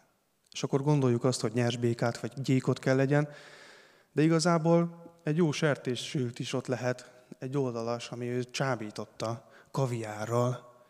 És 0.52 0.62
akkor 0.62 0.82
gondoljuk 0.82 1.24
azt, 1.24 1.40
hogy 1.40 1.52
nyers 1.52 1.76
békát 1.76 2.20
vagy 2.20 2.32
gyékot 2.42 2.78
kell 2.78 2.96
legyen, 2.96 3.28
de 4.12 4.22
igazából 4.22 5.02
egy 5.22 5.36
jó 5.36 5.52
sertéssült 5.52 6.38
is 6.38 6.52
ott 6.52 6.66
lehet, 6.66 7.12
egy 7.38 7.56
oldalas, 7.56 8.10
ami 8.10 8.26
ő 8.26 8.50
csábította 8.50 9.48
kaviárral, 9.70 10.84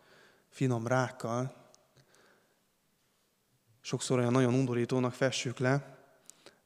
finom 0.48 0.86
rákkal. 0.86 1.54
Sokszor 3.80 4.18
olyan 4.18 4.32
nagyon 4.32 4.54
undorítónak 4.54 5.12
fessük 5.12 5.58
le, 5.58 5.98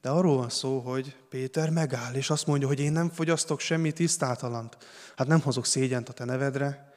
de 0.00 0.10
arról 0.10 0.36
van 0.36 0.48
szó, 0.48 0.78
hogy 0.78 1.16
Péter 1.28 1.70
megáll, 1.70 2.14
és 2.14 2.30
azt 2.30 2.46
mondja, 2.46 2.66
hogy 2.66 2.80
én 2.80 2.92
nem 2.92 3.08
fogyasztok 3.08 3.60
semmi 3.60 3.92
tisztátalant. 3.92 4.76
Hát 5.16 5.26
nem 5.26 5.40
hozok 5.40 5.66
szégyent 5.66 6.08
a 6.08 6.12
te 6.12 6.24
nevedre, 6.24 6.92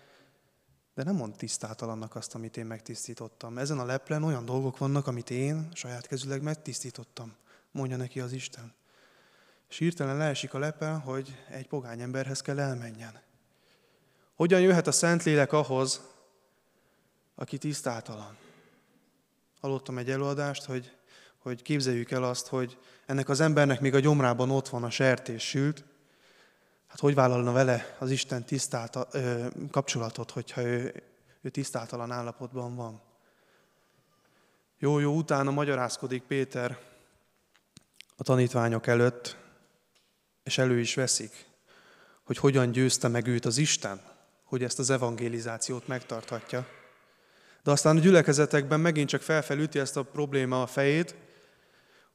de 0.96 1.04
nem 1.04 1.16
mond 1.16 1.36
tisztátalannak 1.36 2.16
azt, 2.16 2.36
amit 2.36 2.58
én 2.58 2.66
megtisztítottam. 2.66 3.58
Ezen 3.58 3.80
a 3.80 3.86
leplen 3.86 4.24
olyan 4.24 4.46
dolgok 4.46 4.78
vannak, 4.78 5.08
amit 5.08 5.30
én 5.30 5.68
saját 5.74 6.08
kezüleg 6.08 6.42
megtisztítottam, 6.42 7.36
mondja 7.72 7.98
neki 7.98 8.20
az 8.20 8.32
Isten. 8.32 8.74
És 9.70 9.78
hirtelen 9.78 10.18
leesik 10.18 10.54
a 10.54 10.60
lepel, 10.60 11.00
hogy 11.00 11.44
egy 11.50 11.68
pogány 11.68 12.02
emberhez 12.02 12.42
kell 12.42 12.60
elmenjen. 12.60 13.22
Hogyan 14.36 14.62
jöhet 14.62 14.88
a 14.88 14.92
Szentlélek 14.92 15.52
ahhoz, 15.54 16.02
aki 17.36 17.58
tisztátalan? 17.58 18.38
Hallottam 19.62 19.98
egy 19.98 20.10
előadást, 20.10 20.66
hogy, 20.66 20.98
hogy 21.38 21.62
képzeljük 21.62 22.12
el 22.12 22.24
azt, 22.24 22.48
hogy 22.48 22.78
ennek 23.06 23.30
az 23.30 23.40
embernek 23.40 23.82
még 23.82 23.94
a 23.94 24.00
gyomrában 24.00 24.52
ott 24.52 24.68
van 24.68 24.84
a 24.84 24.90
sertés 24.90 25.44
sült, 25.44 25.84
hát 26.88 27.00
hogy 27.00 27.16
vállalna 27.16 27.52
vele 27.52 27.96
az 28.00 28.12
Isten 28.12 28.46
tisztáta, 28.46 29.08
ö, 29.12 29.48
kapcsolatot, 29.72 30.32
hogyha 30.32 30.62
ő, 30.62 31.04
ő 31.42 31.50
tisztátalan 31.50 32.12
állapotban 32.12 32.76
van? 32.76 33.02
Jó, 34.80 35.00
jó, 35.00 35.16
utána 35.16 35.52
magyarázkodik 35.52 36.24
Péter 36.24 36.80
a 38.18 38.24
tanítványok 38.24 38.88
előtt, 38.88 39.38
és 40.48 40.58
elő 40.58 40.80
is 40.80 40.96
veszik, 40.96 41.46
hogy 42.24 42.38
hogyan 42.38 42.72
győzte 42.72 43.08
meg 43.08 43.28
őt 43.28 43.46
az 43.46 43.58
Isten, 43.58 44.02
hogy 44.44 44.64
ezt 44.64 44.80
az 44.80 44.90
evangelizációt 44.90 45.88
megtarthatja. 45.88 46.68
De 47.64 47.72
aztán 47.72 47.98
a 47.98 48.00
gyülekezetekben 48.00 48.80
megint 48.80 49.10
csak 49.10 49.22
felfelüti 49.22 49.80
ezt 49.80 49.98
a 49.98 50.04
probléma 50.04 50.62
a 50.62 50.68
fejét, 50.68 51.16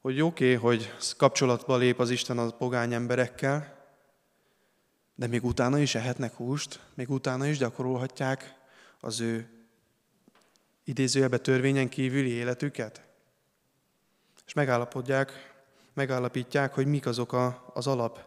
hogy 0.00 0.20
oké, 0.20 0.54
okay, 0.54 0.70
hogy 0.70 0.94
kapcsolatba 1.16 1.76
lép 1.76 1.98
az 1.98 2.10
Isten 2.10 2.38
a 2.38 2.50
pogány 2.50 2.92
emberekkel, 2.92 3.80
de 5.14 5.26
még 5.26 5.44
utána 5.44 5.78
is 5.78 5.94
ehetnek 5.94 6.34
húst, 6.34 6.80
még 6.94 7.10
utána 7.10 7.46
is 7.46 7.58
gyakorolhatják 7.58 8.54
az 9.00 9.20
ő 9.20 9.48
idézőjelbe 10.84 11.38
törvényen 11.38 11.88
kívüli 11.88 12.30
életüket. 12.30 13.02
És 14.46 14.52
megállapodják, 14.52 15.51
megállapítják, 15.94 16.74
hogy 16.74 16.86
mik 16.86 17.06
azok 17.06 17.32
a, 17.32 17.70
az 17.74 17.86
alap 17.86 18.20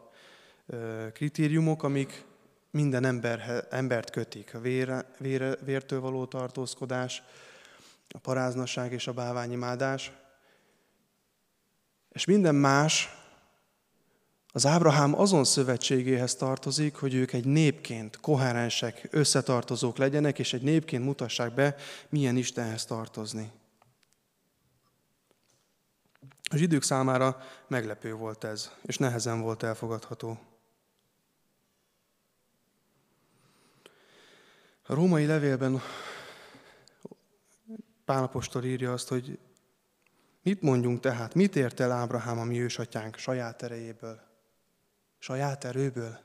kritériumok, 1.14 1.84
amik 1.84 2.26
minden 2.72 3.06
ember, 3.06 3.68
embert 3.70 4.10
kötik. 4.10 4.56
A 4.56 4.60
vére, 4.60 5.06
vére, 5.18 5.56
vértől 5.56 6.00
való 6.00 6.26
tartózkodás, 6.26 7.24
a 8.10 8.18
paráznaság 8.18 8.92
és 8.92 9.08
a 9.08 9.14
báványimádás. 9.14 10.12
És 12.12 12.26
minden 12.26 12.56
más 12.56 13.10
az 14.56 14.66
Ábrahám 14.66 15.20
azon 15.20 15.44
szövetségéhez 15.44 16.36
tartozik, 16.36 16.96
hogy 16.96 17.14
ők 17.14 17.34
egy 17.34 17.46
népként 17.46 18.20
koherensek, 18.20 19.08
összetartozók 19.12 19.98
legyenek, 19.98 20.40
és 20.40 20.54
egy 20.54 20.62
népként 20.62 21.04
mutassák 21.04 21.54
be, 21.54 21.76
milyen 22.10 22.36
Istenhez 22.36 22.86
tartozni. 22.86 23.52
A 26.52 26.56
zsidők 26.56 26.84
számára 26.84 27.42
meglepő 27.68 28.14
volt 28.14 28.44
ez, 28.44 28.72
és 28.82 28.98
nehezen 28.98 29.42
volt 29.42 29.64
elfogadható. 29.64 30.40
A 34.88 34.94
római 34.94 35.26
levélben 35.26 35.82
Pálapostól 38.06 38.64
írja 38.64 38.94
azt, 38.94 39.08
hogy 39.08 39.40
mit 40.42 40.62
mondjunk 40.62 41.00
tehát, 41.00 41.34
mit 41.34 41.56
ért 41.56 41.80
el 41.80 41.92
Ábrahám, 41.92 42.40
a 42.40 42.44
mi 42.44 42.62
ősatyánk 42.62 43.18
saját 43.18 43.62
erejéből, 43.62 44.22
saját 45.18 45.64
erőből? 45.64 46.20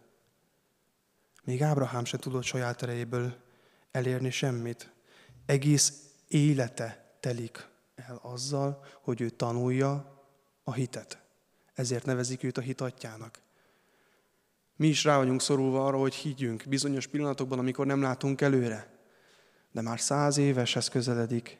Még 1.44 1.62
Ábrahám 1.62 2.04
se 2.04 2.18
tudott 2.18 2.42
saját 2.42 2.82
erejéből 2.82 3.36
elérni 3.90 4.30
semmit. 4.30 4.92
Egész 5.46 6.10
élete 6.28 7.16
telik 7.20 7.69
el 8.08 8.18
azzal, 8.22 8.84
hogy 9.02 9.20
ő 9.20 9.30
tanulja 9.30 10.22
a 10.64 10.72
hitet. 10.72 11.18
Ezért 11.74 12.04
nevezik 12.04 12.42
őt 12.42 12.58
a 12.58 12.60
hitatjának. 12.60 13.38
Mi 14.76 14.86
is 14.86 15.04
rá 15.04 15.16
vagyunk 15.16 15.40
szorulva 15.40 15.86
arra, 15.86 15.98
hogy 15.98 16.14
higgyünk 16.14 16.64
bizonyos 16.68 17.06
pillanatokban, 17.06 17.58
amikor 17.58 17.86
nem 17.86 18.02
látunk 18.02 18.40
előre. 18.40 18.98
De 19.72 19.80
már 19.80 20.00
száz 20.00 20.36
éveshez 20.36 20.88
közeledik, 20.88 21.58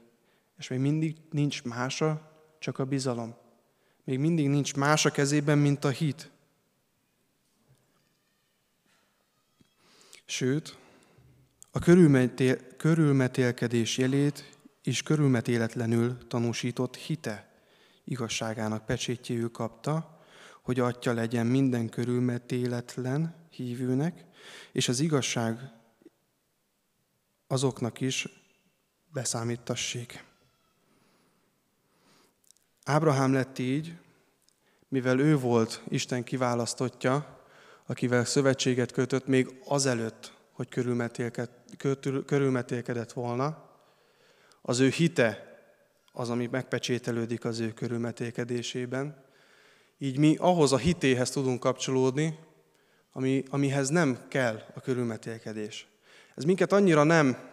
és 0.59 0.69
még 0.69 0.79
mindig 0.79 1.17
nincs 1.31 1.63
mása, 1.63 2.31
csak 2.59 2.79
a 2.79 2.85
bizalom. 2.85 3.35
Még 4.05 4.19
mindig 4.19 4.49
nincs 4.49 4.75
más 4.75 5.05
a 5.05 5.11
kezében, 5.11 5.59
mint 5.59 5.85
a 5.85 5.89
hit. 5.89 6.31
Sőt, 10.25 10.79
a 11.71 11.79
körülmetél, 11.79 12.77
körülmetélkedés 12.77 13.99
jelét 13.99 14.60
és 14.83 15.03
körülmetéletlenül 15.03 16.27
tanúsított 16.29 16.97
hite 16.97 17.51
igazságának 18.05 18.87
pecsétjéül 18.87 19.51
kapta, 19.51 20.21
hogy 20.63 20.81
atya 20.81 21.13
legyen 21.13 21.47
minden 21.47 21.89
körülmetéletlen 21.89 23.35
hívőnek, 23.51 24.25
és 24.73 24.89
az 24.89 25.01
igazság 25.01 25.59
azoknak 27.47 28.01
is 28.01 28.29
beszámítassék. 29.13 30.25
Ábrahám 32.85 33.33
lett 33.33 33.59
így, 33.59 33.97
mivel 34.89 35.19
ő 35.19 35.39
volt 35.39 35.83
Isten 35.89 36.25
kiválasztotja, 36.25 37.45
akivel 37.87 38.25
szövetséget 38.25 38.93
kötött 38.93 39.27
még 39.27 39.61
azelőtt, 39.65 40.39
hogy 40.53 40.69
körülmetélkedett 42.27 43.13
volna, 43.13 43.70
az 44.63 44.81
ő 44.81 44.89
hite 44.89 45.59
az, 46.13 46.31
ami 46.31 46.49
megpecsételődik 46.51 47.45
az 47.45 47.59
ő 47.61 47.73
körülmetélkedésében, 47.73 49.25
így 49.99 50.19
mi 50.19 50.37
ahhoz 50.39 50.73
a 50.73 50.77
hitéhez 50.77 51.31
tudunk 51.31 51.61
kapcsolódni, 51.61 52.39
ami, 53.13 53.43
amihez 53.51 53.89
nem 53.89 54.19
kell 54.29 54.63
a 54.75 54.81
körülmetélkedés. 54.81 55.87
Ez 56.35 56.45
minket 56.45 56.73
annyira 56.73 57.03
nem 57.03 57.49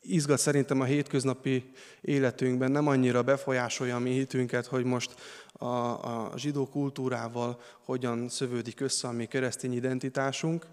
izgat 0.00 0.38
szerintem 0.38 0.80
a 0.80 0.84
hétköznapi 0.84 1.70
életünkben, 2.00 2.70
nem 2.70 2.86
annyira 2.86 3.22
befolyásolja 3.22 3.96
a 3.96 3.98
mi 3.98 4.10
hitünket, 4.10 4.66
hogy 4.66 4.84
most 4.84 5.14
a, 5.52 5.66
a 5.66 6.32
zsidó 6.36 6.66
kultúrával 6.66 7.60
hogyan 7.84 8.28
szövődik 8.28 8.80
össze 8.80 9.08
a 9.08 9.12
mi 9.12 9.26
keresztény 9.26 9.72
identitásunk, 9.72 10.66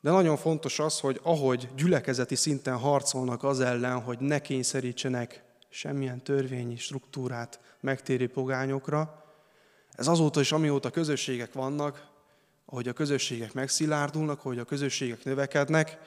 de 0.00 0.10
nagyon 0.10 0.36
fontos 0.36 0.78
az, 0.78 1.00
hogy 1.00 1.20
ahogy 1.22 1.68
gyülekezeti 1.76 2.34
szinten 2.34 2.78
harcolnak 2.78 3.44
az 3.44 3.60
ellen, 3.60 4.00
hogy 4.00 4.18
ne 4.18 4.40
kényszerítsenek 4.40 5.42
semmilyen 5.68 6.22
törvényi 6.22 6.76
struktúrát 6.76 7.60
megtéri 7.80 8.26
pogányokra. 8.26 9.24
Ez 9.92 10.06
azóta 10.06 10.40
is, 10.40 10.52
amióta 10.52 10.90
közösségek 10.90 11.52
vannak, 11.52 12.08
ahogy 12.64 12.88
a 12.88 12.92
közösségek 12.92 13.52
megszilárdulnak, 13.52 14.38
ahogy 14.38 14.58
a 14.58 14.64
közösségek 14.64 15.24
növekednek, 15.24 15.98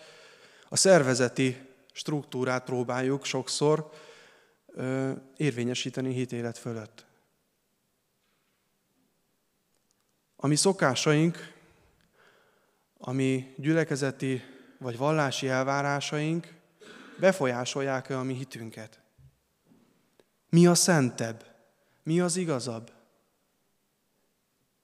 a 0.69 0.75
szervezeti 0.75 1.69
struktúrát 1.91 2.63
próbáljuk 2.63 3.25
sokszor 3.25 3.89
ö, 4.67 5.11
érvényesíteni 5.37 6.13
hitélet 6.13 6.57
fölött. 6.57 7.05
A 10.35 10.47
mi 10.47 10.55
szokásaink, 10.55 11.52
ami 13.05 13.53
gyülekezeti 13.57 14.41
vagy 14.77 14.97
vallási 14.97 15.47
elvárásaink 15.47 16.53
befolyásolják-e 17.19 18.17
a 18.17 18.23
mi 18.23 18.33
hitünket? 18.33 19.01
Mi 20.49 20.67
a 20.67 20.75
szentebb? 20.75 21.45
Mi 22.03 22.19
az 22.19 22.35
igazabb? 22.35 22.91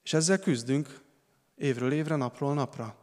És 0.04 0.14
ezzel 0.14 0.40
küzdünk 0.40 1.02
évről 1.56 1.92
évre, 1.92 2.16
napról 2.16 2.54
napra. 2.54 2.96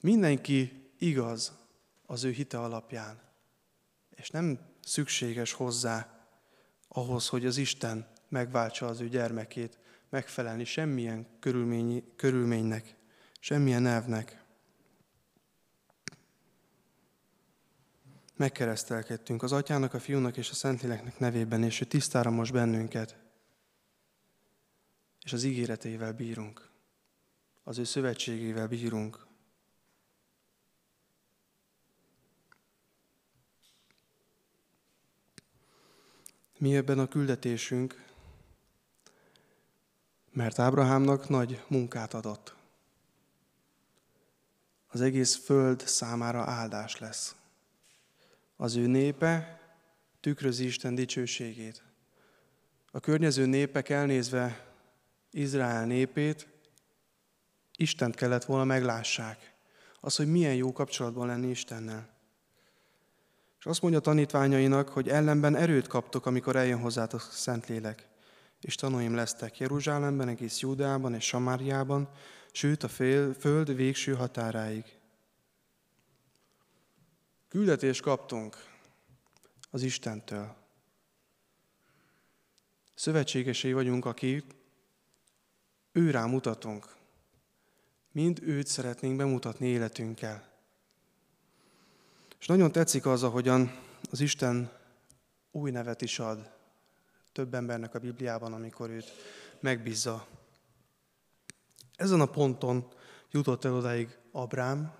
Mindenki 0.00 0.90
igaz 0.98 1.52
az 2.06 2.24
ő 2.24 2.30
hite 2.30 2.60
alapján, 2.60 3.20
és 4.10 4.30
nem 4.30 4.58
szükséges 4.82 5.52
hozzá 5.52 6.26
ahhoz, 6.88 7.28
hogy 7.28 7.46
az 7.46 7.56
Isten 7.56 8.06
megváltsa 8.28 8.86
az 8.86 9.00
ő 9.00 9.08
gyermekét, 9.08 9.78
megfelelni 10.08 10.64
semmilyen 10.64 11.26
körülménynek, 12.16 12.96
semmilyen 13.40 13.86
elvnek. 13.86 14.44
Megkeresztelkedtünk 18.36 19.42
az 19.42 19.52
Atyának, 19.52 19.94
a 19.94 20.00
Fiúnak 20.00 20.36
és 20.36 20.50
a 20.50 20.54
Szentléleknek 20.54 21.18
nevében, 21.18 21.62
és 21.62 21.80
ő 21.80 21.84
tisztára 21.84 22.30
most 22.30 22.52
bennünket, 22.52 23.16
és 25.24 25.32
az 25.32 25.42
ígéreteivel 25.42 26.12
bírunk, 26.12 26.70
az 27.62 27.78
ő 27.78 27.84
szövetségével 27.84 28.68
bírunk. 28.68 29.26
Mi 36.58 36.76
ebben 36.76 36.98
a 36.98 37.08
küldetésünk, 37.08 38.07
mert 40.32 40.58
Ábrahámnak 40.58 41.28
nagy 41.28 41.62
munkát 41.68 42.14
adott. 42.14 42.54
Az 44.88 45.00
egész 45.00 45.36
föld 45.36 45.80
számára 45.86 46.42
áldás 46.42 46.98
lesz. 46.98 47.34
Az 48.56 48.76
ő 48.76 48.86
népe 48.86 49.60
tükrözi 50.20 50.64
Isten 50.64 50.94
dicsőségét. 50.94 51.82
A 52.90 53.00
környező 53.00 53.46
népek 53.46 53.88
elnézve 53.88 54.66
Izrael 55.30 55.86
népét, 55.86 56.46
Istent 57.76 58.14
kellett 58.14 58.44
volna 58.44 58.64
meglássák. 58.64 59.54
Az, 60.00 60.16
hogy 60.16 60.30
milyen 60.30 60.54
jó 60.54 60.72
kapcsolatban 60.72 61.26
lenni 61.26 61.50
Istennel. 61.50 62.08
És 63.58 63.66
azt 63.66 63.82
mondja 63.82 64.00
a 64.00 64.02
tanítványainak, 64.02 64.88
hogy 64.88 65.08
ellenben 65.08 65.56
erőt 65.56 65.86
kaptok, 65.86 66.26
amikor 66.26 66.56
eljön 66.56 66.80
hozzátok 66.80 67.20
Szentlélek. 67.20 68.06
És 68.60 68.74
tanúim 68.74 69.14
lesztek 69.14 69.58
Jeruzsálemben, 69.58 70.28
egész 70.28 70.60
Júdeában 70.60 71.14
és 71.14 71.24
Samáriában, 71.24 72.08
sőt 72.52 72.82
a 72.82 72.88
fél, 72.88 73.34
föld 73.34 73.76
végső 73.76 74.14
határáig. 74.14 74.98
Küldetést 77.48 78.02
kaptunk 78.02 78.56
az 79.70 79.82
Istentől. 79.82 80.56
Szövetségesei 82.94 83.72
vagyunk, 83.72 84.04
akik 84.04 84.44
ő 85.92 86.26
mutatunk. 86.26 86.96
Mind 88.12 88.38
őt 88.42 88.66
szeretnénk 88.66 89.16
bemutatni 89.16 89.66
életünkkel. 89.66 90.48
És 92.38 92.46
nagyon 92.46 92.72
tetszik 92.72 93.06
az, 93.06 93.22
ahogyan 93.22 93.80
az 94.10 94.20
Isten 94.20 94.72
új 95.50 95.70
nevet 95.70 96.02
is 96.02 96.18
ad 96.18 96.57
több 97.38 97.54
embernek 97.54 97.94
a 97.94 97.98
Bibliában, 97.98 98.52
amikor 98.52 98.90
őt 98.90 99.12
megbízza. 99.60 100.26
Ezen 101.96 102.20
a 102.20 102.26
ponton 102.26 102.92
jutott 103.30 103.64
el 103.64 103.74
odáig 103.74 104.18
Abrám, 104.32 104.94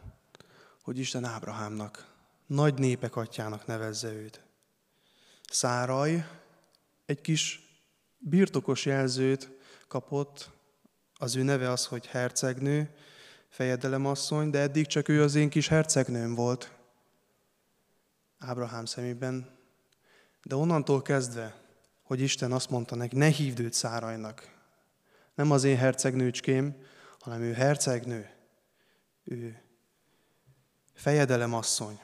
hogy 0.82 0.98
Isten 0.98 1.24
Ábrahámnak, 1.24 2.14
nagy 2.46 2.78
népek 2.78 3.16
atyának 3.16 3.66
nevezze 3.66 4.12
őt. 4.12 4.44
Száraj 5.50 6.26
egy 7.06 7.20
kis 7.20 7.60
birtokos 8.18 8.84
jelzőt 8.84 9.50
kapott, 9.88 10.50
az 11.14 11.36
ő 11.36 11.42
neve 11.42 11.70
az, 11.70 11.86
hogy 11.86 12.06
hercegnő, 12.06 12.94
fejedelemasszony, 13.48 14.50
de 14.50 14.58
eddig 14.58 14.86
csak 14.86 15.08
ő 15.08 15.22
az 15.22 15.34
én 15.34 15.50
kis 15.50 15.68
hercegnőm 15.68 16.34
volt. 16.34 16.72
Ábrahám 18.38 18.84
szemében. 18.84 19.58
De 20.42 20.54
onnantól 20.54 21.02
kezdve, 21.02 21.66
hogy 22.08 22.20
Isten 22.20 22.52
azt 22.52 22.70
mondta 22.70 22.94
neki, 22.94 23.16
ne 23.16 23.26
hívd 23.26 23.60
őt 23.60 23.72
Szárajnak. 23.72 24.56
Nem 25.34 25.50
az 25.50 25.64
én 25.64 25.76
hercegnőcském, 25.76 26.82
hanem 27.18 27.40
ő 27.40 27.52
hercegnő. 27.52 28.30
Ő 29.24 29.62
fejedelem 30.94 31.54
asszony. 31.54 32.00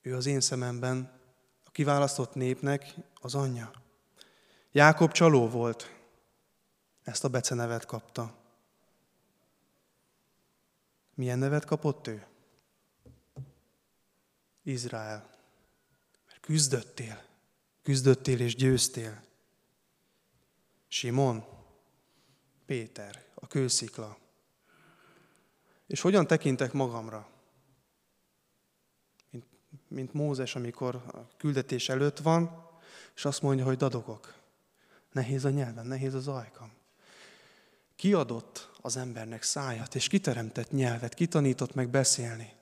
Ő 0.00 0.16
az 0.16 0.26
én 0.26 0.40
szememben 0.40 1.20
a 1.64 1.70
kiválasztott 1.70 2.34
népnek 2.34 2.94
az 3.20 3.34
anyja. 3.34 3.70
Jákob 4.72 5.12
csaló 5.12 5.48
volt, 5.48 5.96
ezt 7.02 7.24
a 7.24 7.28
becenevet 7.28 7.84
kapta. 7.84 8.34
Milyen 11.14 11.38
nevet 11.38 11.64
kapott 11.64 12.06
ő? 12.06 12.26
Izrael. 14.62 15.33
Küzdöttél, 16.44 17.22
küzdöttél 17.82 18.40
és 18.40 18.54
győztél. 18.54 19.22
Simon, 20.88 21.44
Péter, 22.66 23.24
a 23.34 23.46
kőszikla. 23.46 24.18
És 25.86 26.00
hogyan 26.00 26.26
tekintek 26.26 26.72
magamra? 26.72 27.28
Mint, 29.30 29.44
mint 29.88 30.12
Mózes, 30.12 30.54
amikor 30.54 30.94
a 30.94 31.36
küldetés 31.36 31.88
előtt 31.88 32.18
van, 32.18 32.68
és 33.14 33.24
azt 33.24 33.42
mondja, 33.42 33.64
hogy 33.64 33.76
dadogok. 33.76 34.34
Nehéz 35.12 35.44
a 35.44 35.50
nyelven, 35.50 35.86
nehéz 35.86 36.14
az 36.14 36.28
ajkam. 36.28 36.72
Kiadott 37.96 38.70
az 38.80 38.96
embernek 38.96 39.42
szájat, 39.42 39.94
és 39.94 40.08
kiteremtett 40.08 40.70
nyelvet, 40.70 41.14
kitanított 41.14 41.74
meg 41.74 41.88
beszélni. 41.88 42.52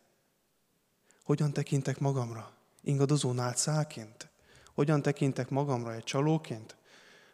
Hogyan 1.22 1.53
tekintek 1.53 1.99
magamra? 1.99 2.61
Ingadozó 2.83 3.33
nálcáként? 3.33 4.28
Hogyan 4.74 5.03
tekintek 5.03 5.49
magamra 5.49 5.95
egy 5.95 6.05
csalóként? 6.05 6.76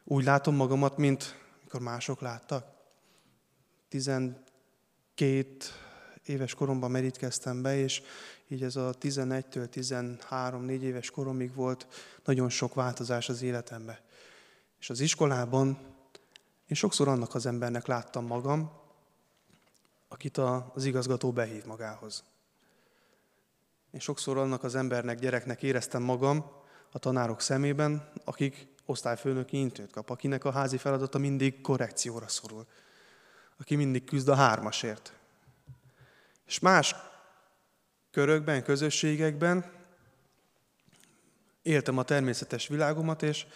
Úgy 0.05 0.25
látom 0.25 0.55
magamat, 0.55 0.97
mint 0.97 1.41
mikor 1.63 1.81
mások 1.81 2.21
láttak. 2.21 2.67
12 3.89 5.57
éves 6.25 6.55
koromban 6.55 6.91
merítkeztem 6.91 7.63
be, 7.63 7.77
és 7.77 8.03
így 8.49 8.63
ez 8.63 8.77
a 8.77 8.95
11-től 9.01 9.69
13-4 10.31 10.81
éves 10.81 11.11
koromig 11.11 11.55
volt 11.55 11.87
nagyon 12.25 12.49
sok 12.49 12.75
változás 12.75 13.29
az 13.29 13.43
életemben. 13.43 13.99
És 14.81 14.91
az 14.91 15.01
iskolában 15.01 15.69
én 16.67 16.77
sokszor 16.77 17.09
annak 17.09 17.35
az 17.35 17.47
embernek 17.47 17.87
láttam 17.87 18.27
magam, 18.27 18.71
akit 20.09 20.37
az 20.37 20.85
igazgató 20.85 21.33
behív 21.33 21.65
magához. 21.65 22.25
Én 23.99 24.05
sokszor 24.05 24.39
annak 24.39 24.65
az 24.65 24.75
embernek, 24.75 25.19
gyereknek 25.19 25.63
éreztem 25.63 26.03
magam 26.03 26.51
a 26.91 26.99
tanárok 26.99 27.41
szemében, 27.41 28.13
akik 28.25 28.67
osztályfőnöki 28.85 29.59
intőt 29.59 29.93
kap, 29.93 30.11
akinek 30.11 30.45
a 30.45 30.51
házi 30.51 30.77
feladata 30.77 31.19
mindig 31.19 31.61
korrekcióra 31.61 32.29
szorul, 32.29 32.67
aki 33.57 33.77
mindig 33.77 34.05
küzd 34.05 34.29
a 34.29 34.35
hármasért. 34.35 35.13
És 36.47 36.59
más 36.59 36.95
körökben, 38.11 38.63
közösségekben 38.63 39.73
éltem 41.63 41.99
a 41.99 42.03
természetes 42.03 42.67
világomat, 42.69 43.23
és, 43.23 43.47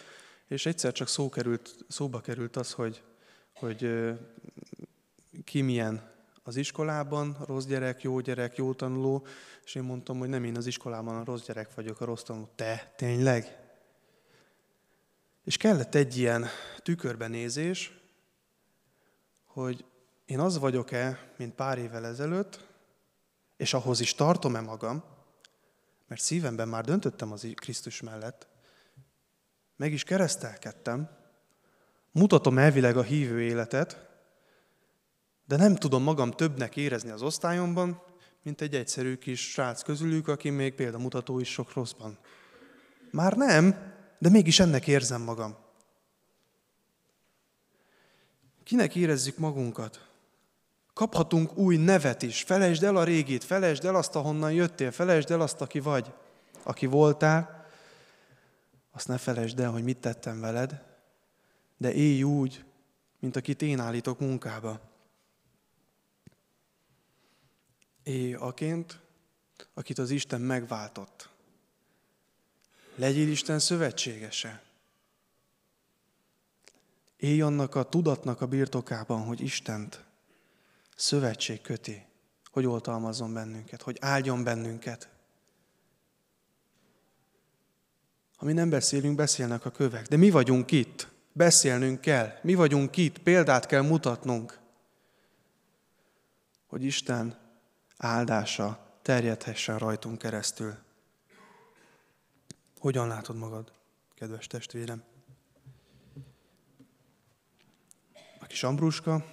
és 0.47 0.65
egyszer 0.65 0.91
csak 0.91 1.07
szó 1.07 1.29
került, 1.29 1.75
szóba 1.87 2.21
került 2.21 2.55
az, 2.55 2.71
hogy, 2.71 3.03
hogy 3.53 4.13
ki 5.43 5.61
milyen 5.61 6.12
az 6.43 6.55
iskolában, 6.55 7.37
rossz 7.45 7.65
gyerek, 7.65 8.01
jó 8.01 8.19
gyerek, 8.19 8.55
jó 8.55 8.73
tanuló, 8.73 9.25
és 9.63 9.75
én 9.75 9.83
mondtam, 9.83 10.17
hogy 10.17 10.29
nem 10.29 10.43
én 10.43 10.57
az 10.57 10.65
iskolában 10.65 11.15
a 11.15 11.23
rossz 11.23 11.45
gyerek 11.45 11.73
vagyok, 11.73 12.01
a 12.01 12.05
rossz 12.05 12.23
tanuló. 12.23 12.49
Te, 12.55 12.93
tényleg? 12.95 13.59
És 15.43 15.57
kellett 15.57 15.95
egy 15.95 16.17
ilyen 16.17 16.45
tükörbenézés, 16.77 17.97
hogy 19.45 19.85
én 20.25 20.39
az 20.39 20.59
vagyok-e, 20.59 21.33
mint 21.37 21.55
pár 21.55 21.77
évvel 21.77 22.05
ezelőtt, 22.05 22.65
és 23.57 23.73
ahhoz 23.73 23.99
is 23.99 24.15
tartom-e 24.15 24.61
magam, 24.61 25.03
mert 26.07 26.21
szívemben 26.21 26.67
már 26.67 26.85
döntöttem 26.85 27.31
az 27.31 27.47
Krisztus 27.55 28.01
mellett, 28.01 28.47
meg 29.75 29.93
is 29.93 30.03
keresztelkedtem, 30.03 31.09
mutatom 32.11 32.57
elvileg 32.57 32.97
a 32.97 33.01
hívő 33.01 33.41
életet, 33.41 34.12
de 35.53 35.59
nem 35.59 35.75
tudom 35.75 36.03
magam 36.03 36.31
többnek 36.31 36.77
érezni 36.77 37.09
az 37.09 37.21
osztályomban, 37.21 38.01
mint 38.43 38.61
egy 38.61 38.75
egyszerű 38.75 39.15
kis 39.15 39.51
srác 39.51 39.81
közülük, 39.81 40.27
aki 40.27 40.49
még 40.49 40.73
példamutató 40.73 41.39
is 41.39 41.51
sok 41.51 41.73
rosszban. 41.73 42.17
Már 43.11 43.33
nem, 43.33 43.93
de 44.19 44.29
mégis 44.29 44.59
ennek 44.59 44.87
érzem 44.87 45.21
magam. 45.21 45.55
Kinek 48.63 48.95
érezzük 48.95 49.37
magunkat? 49.37 50.07
Kaphatunk 50.93 51.57
új 51.57 51.77
nevet 51.77 52.21
is. 52.21 52.41
Felejtsd 52.41 52.83
el 52.83 52.95
a 52.95 53.03
régit, 53.03 53.43
felejtsd 53.43 53.85
el 53.85 53.95
azt, 53.95 54.15
ahonnan 54.15 54.51
jöttél, 54.51 54.91
felejtsd 54.91 55.31
el 55.31 55.41
azt, 55.41 55.61
aki 55.61 55.79
vagy, 55.79 56.13
aki 56.63 56.85
voltál. 56.85 57.65
Azt 58.91 59.07
ne 59.07 59.17
felejtsd 59.17 59.59
el, 59.59 59.71
hogy 59.71 59.83
mit 59.83 59.97
tettem 59.97 60.39
veled, 60.39 60.81
de 61.77 61.93
élj 61.93 62.23
úgy, 62.23 62.63
mint 63.19 63.35
akit 63.35 63.61
én 63.61 63.79
állítok 63.79 64.19
munkába. 64.19 64.91
Élj 68.03 68.33
aként, 68.33 68.99
akit 69.73 69.97
az 69.97 70.09
Isten 70.09 70.41
megváltott. 70.41 71.29
Legyél 72.95 73.29
Isten 73.29 73.59
szövetségese. 73.59 74.63
Élj 77.17 77.41
annak 77.41 77.75
a 77.75 77.89
tudatnak 77.89 78.41
a 78.41 78.47
birtokában, 78.47 79.25
hogy 79.25 79.41
Istent 79.41 80.03
szövetség 80.95 81.61
köti, 81.61 82.05
hogy 82.51 82.65
oltalmazzon 82.65 83.33
bennünket, 83.33 83.81
hogy 83.81 83.97
áldjon 84.01 84.43
bennünket. 84.43 85.09
Ha 88.35 88.45
mi 88.45 88.53
nem 88.53 88.69
beszélünk, 88.69 89.15
beszélnek 89.15 89.65
a 89.65 89.71
kövek. 89.71 90.07
De 90.07 90.17
mi 90.17 90.29
vagyunk 90.29 90.71
itt. 90.71 91.07
Beszélnünk 91.31 92.01
kell. 92.01 92.39
Mi 92.41 92.53
vagyunk 92.53 92.97
itt. 92.97 93.17
Példát 93.17 93.65
kell 93.65 93.81
mutatnunk. 93.81 94.59
Hogy 96.67 96.83
Isten 96.83 97.42
áldása 98.03 98.97
terjedhessen 99.01 99.77
rajtunk 99.77 100.17
keresztül. 100.17 100.77
Hogyan 102.79 103.07
látod 103.07 103.35
magad, 103.35 103.73
kedves 104.13 104.47
testvérem? 104.47 105.03
A 108.39 108.45
kis 108.45 108.63
Ambruska, 108.63 109.25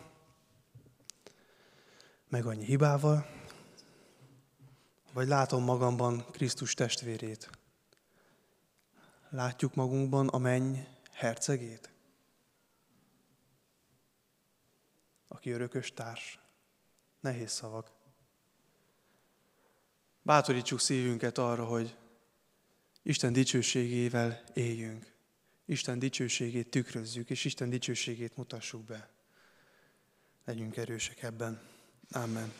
meg 2.29 2.47
annyi 2.47 2.65
hibával, 2.65 3.27
vagy 5.13 5.29
látom 5.29 5.65
magamban 5.65 6.25
Krisztus 6.31 6.75
testvérét? 6.75 7.51
Látjuk 9.29 9.75
magunkban 9.75 10.29
a 10.29 10.39
menny 10.39 10.77
hercegét? 11.13 11.91
Aki 15.29 15.51
örökös 15.51 15.93
társ. 15.93 16.39
Nehéz 17.21 17.51
szavak. 17.51 18.00
Bátorítsuk 20.23 20.81
szívünket 20.81 21.39
arra, 21.39 21.65
hogy 21.65 21.97
Isten 23.03 23.33
dicsőségével 23.33 24.43
éljünk. 24.55 25.13
Isten 25.65 25.99
dicsőségét 25.99 26.71
tükrözzük, 26.71 27.31
és 27.31 27.45
Isten 27.45 27.71
dicsőségét 27.71 28.37
mutassuk 28.37 28.85
be. 28.85 29.11
Legyünk 30.45 30.77
erősek 30.77 31.23
ebben. 31.23 31.61
Amen. 32.11 32.53